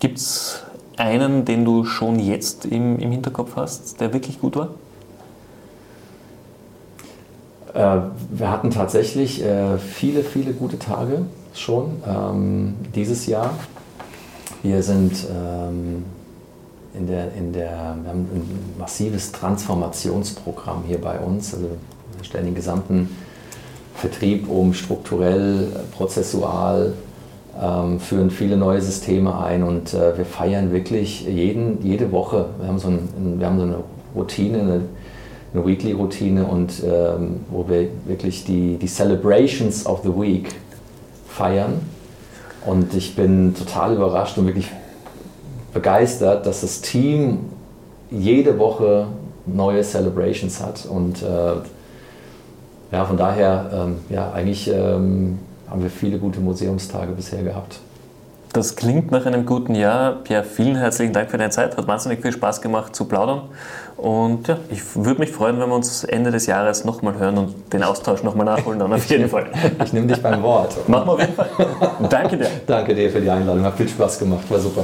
[0.01, 0.63] Gibt es
[0.97, 4.69] einen, den du schon jetzt im, im Hinterkopf hast, der wirklich gut war?
[7.75, 13.53] Äh, wir hatten tatsächlich äh, viele, viele gute Tage schon ähm, dieses Jahr.
[14.63, 16.03] Wir sind ähm,
[16.95, 21.53] in der, in der, wir haben ein massives Transformationsprogramm hier bei uns.
[21.53, 21.67] Also
[22.17, 23.15] wir stellen den gesamten
[23.93, 26.93] Vertrieb um, strukturell, prozessual,
[27.59, 32.45] ähm, führen viele neue Systeme ein und äh, wir feiern wirklich jeden, jede Woche.
[32.59, 33.75] Wir haben so, ein, wir haben so eine
[34.15, 34.81] Routine, eine,
[35.53, 40.53] eine Weekly-Routine und ähm, wo wir wirklich die, die Celebrations of the Week
[41.27, 41.81] feiern.
[42.65, 44.69] Und ich bin total überrascht und wirklich
[45.73, 47.39] begeistert, dass das Team
[48.11, 49.07] jede Woche
[49.45, 50.85] neue Celebrations hat.
[50.85, 51.53] Und äh,
[52.91, 55.39] ja, von daher, ähm, ja, eigentlich ähm,
[55.71, 57.79] haben wir viele gute Museumstage bisher gehabt.
[58.53, 60.15] Das klingt nach einem guten Jahr.
[60.23, 61.77] Pierre, vielen herzlichen Dank für deine Zeit.
[61.77, 63.43] Hat wahnsinnig viel Spaß gemacht zu plaudern.
[63.95, 67.71] Und ja, ich würde mich freuen, wenn wir uns Ende des Jahres nochmal hören und
[67.71, 69.45] den Austausch nochmal nachholen, dann auf jeden Fall.
[69.85, 70.89] ich nehme dich beim Wort.
[70.89, 71.49] Machen wir auf jeden Fall.
[72.09, 72.47] Danke dir.
[72.67, 73.63] Danke dir für die Einladung.
[73.63, 74.43] Hat viel Spaß gemacht.
[74.49, 74.83] War super.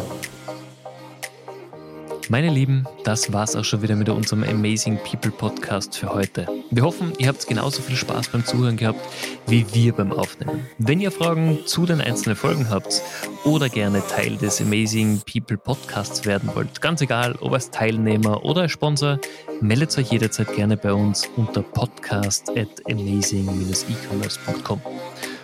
[2.30, 6.46] Meine Lieben, das war's auch schon wieder mit unserem Amazing People Podcast für heute.
[6.72, 9.00] Wir hoffen, ihr habt genauso viel Spaß beim Zuhören gehabt
[9.48, 10.68] wie wir beim Aufnehmen.
[10.78, 13.02] Wenn ihr Fragen zu den einzelnen Folgen habt
[13.46, 18.64] oder gerne Teil des Amazing People Podcasts werden wollt, ganz egal, ob als Teilnehmer oder
[18.64, 19.20] als Sponsor,
[19.62, 24.82] meldet euch jederzeit gerne bei uns unter podcast at amazing-ecommerce.com.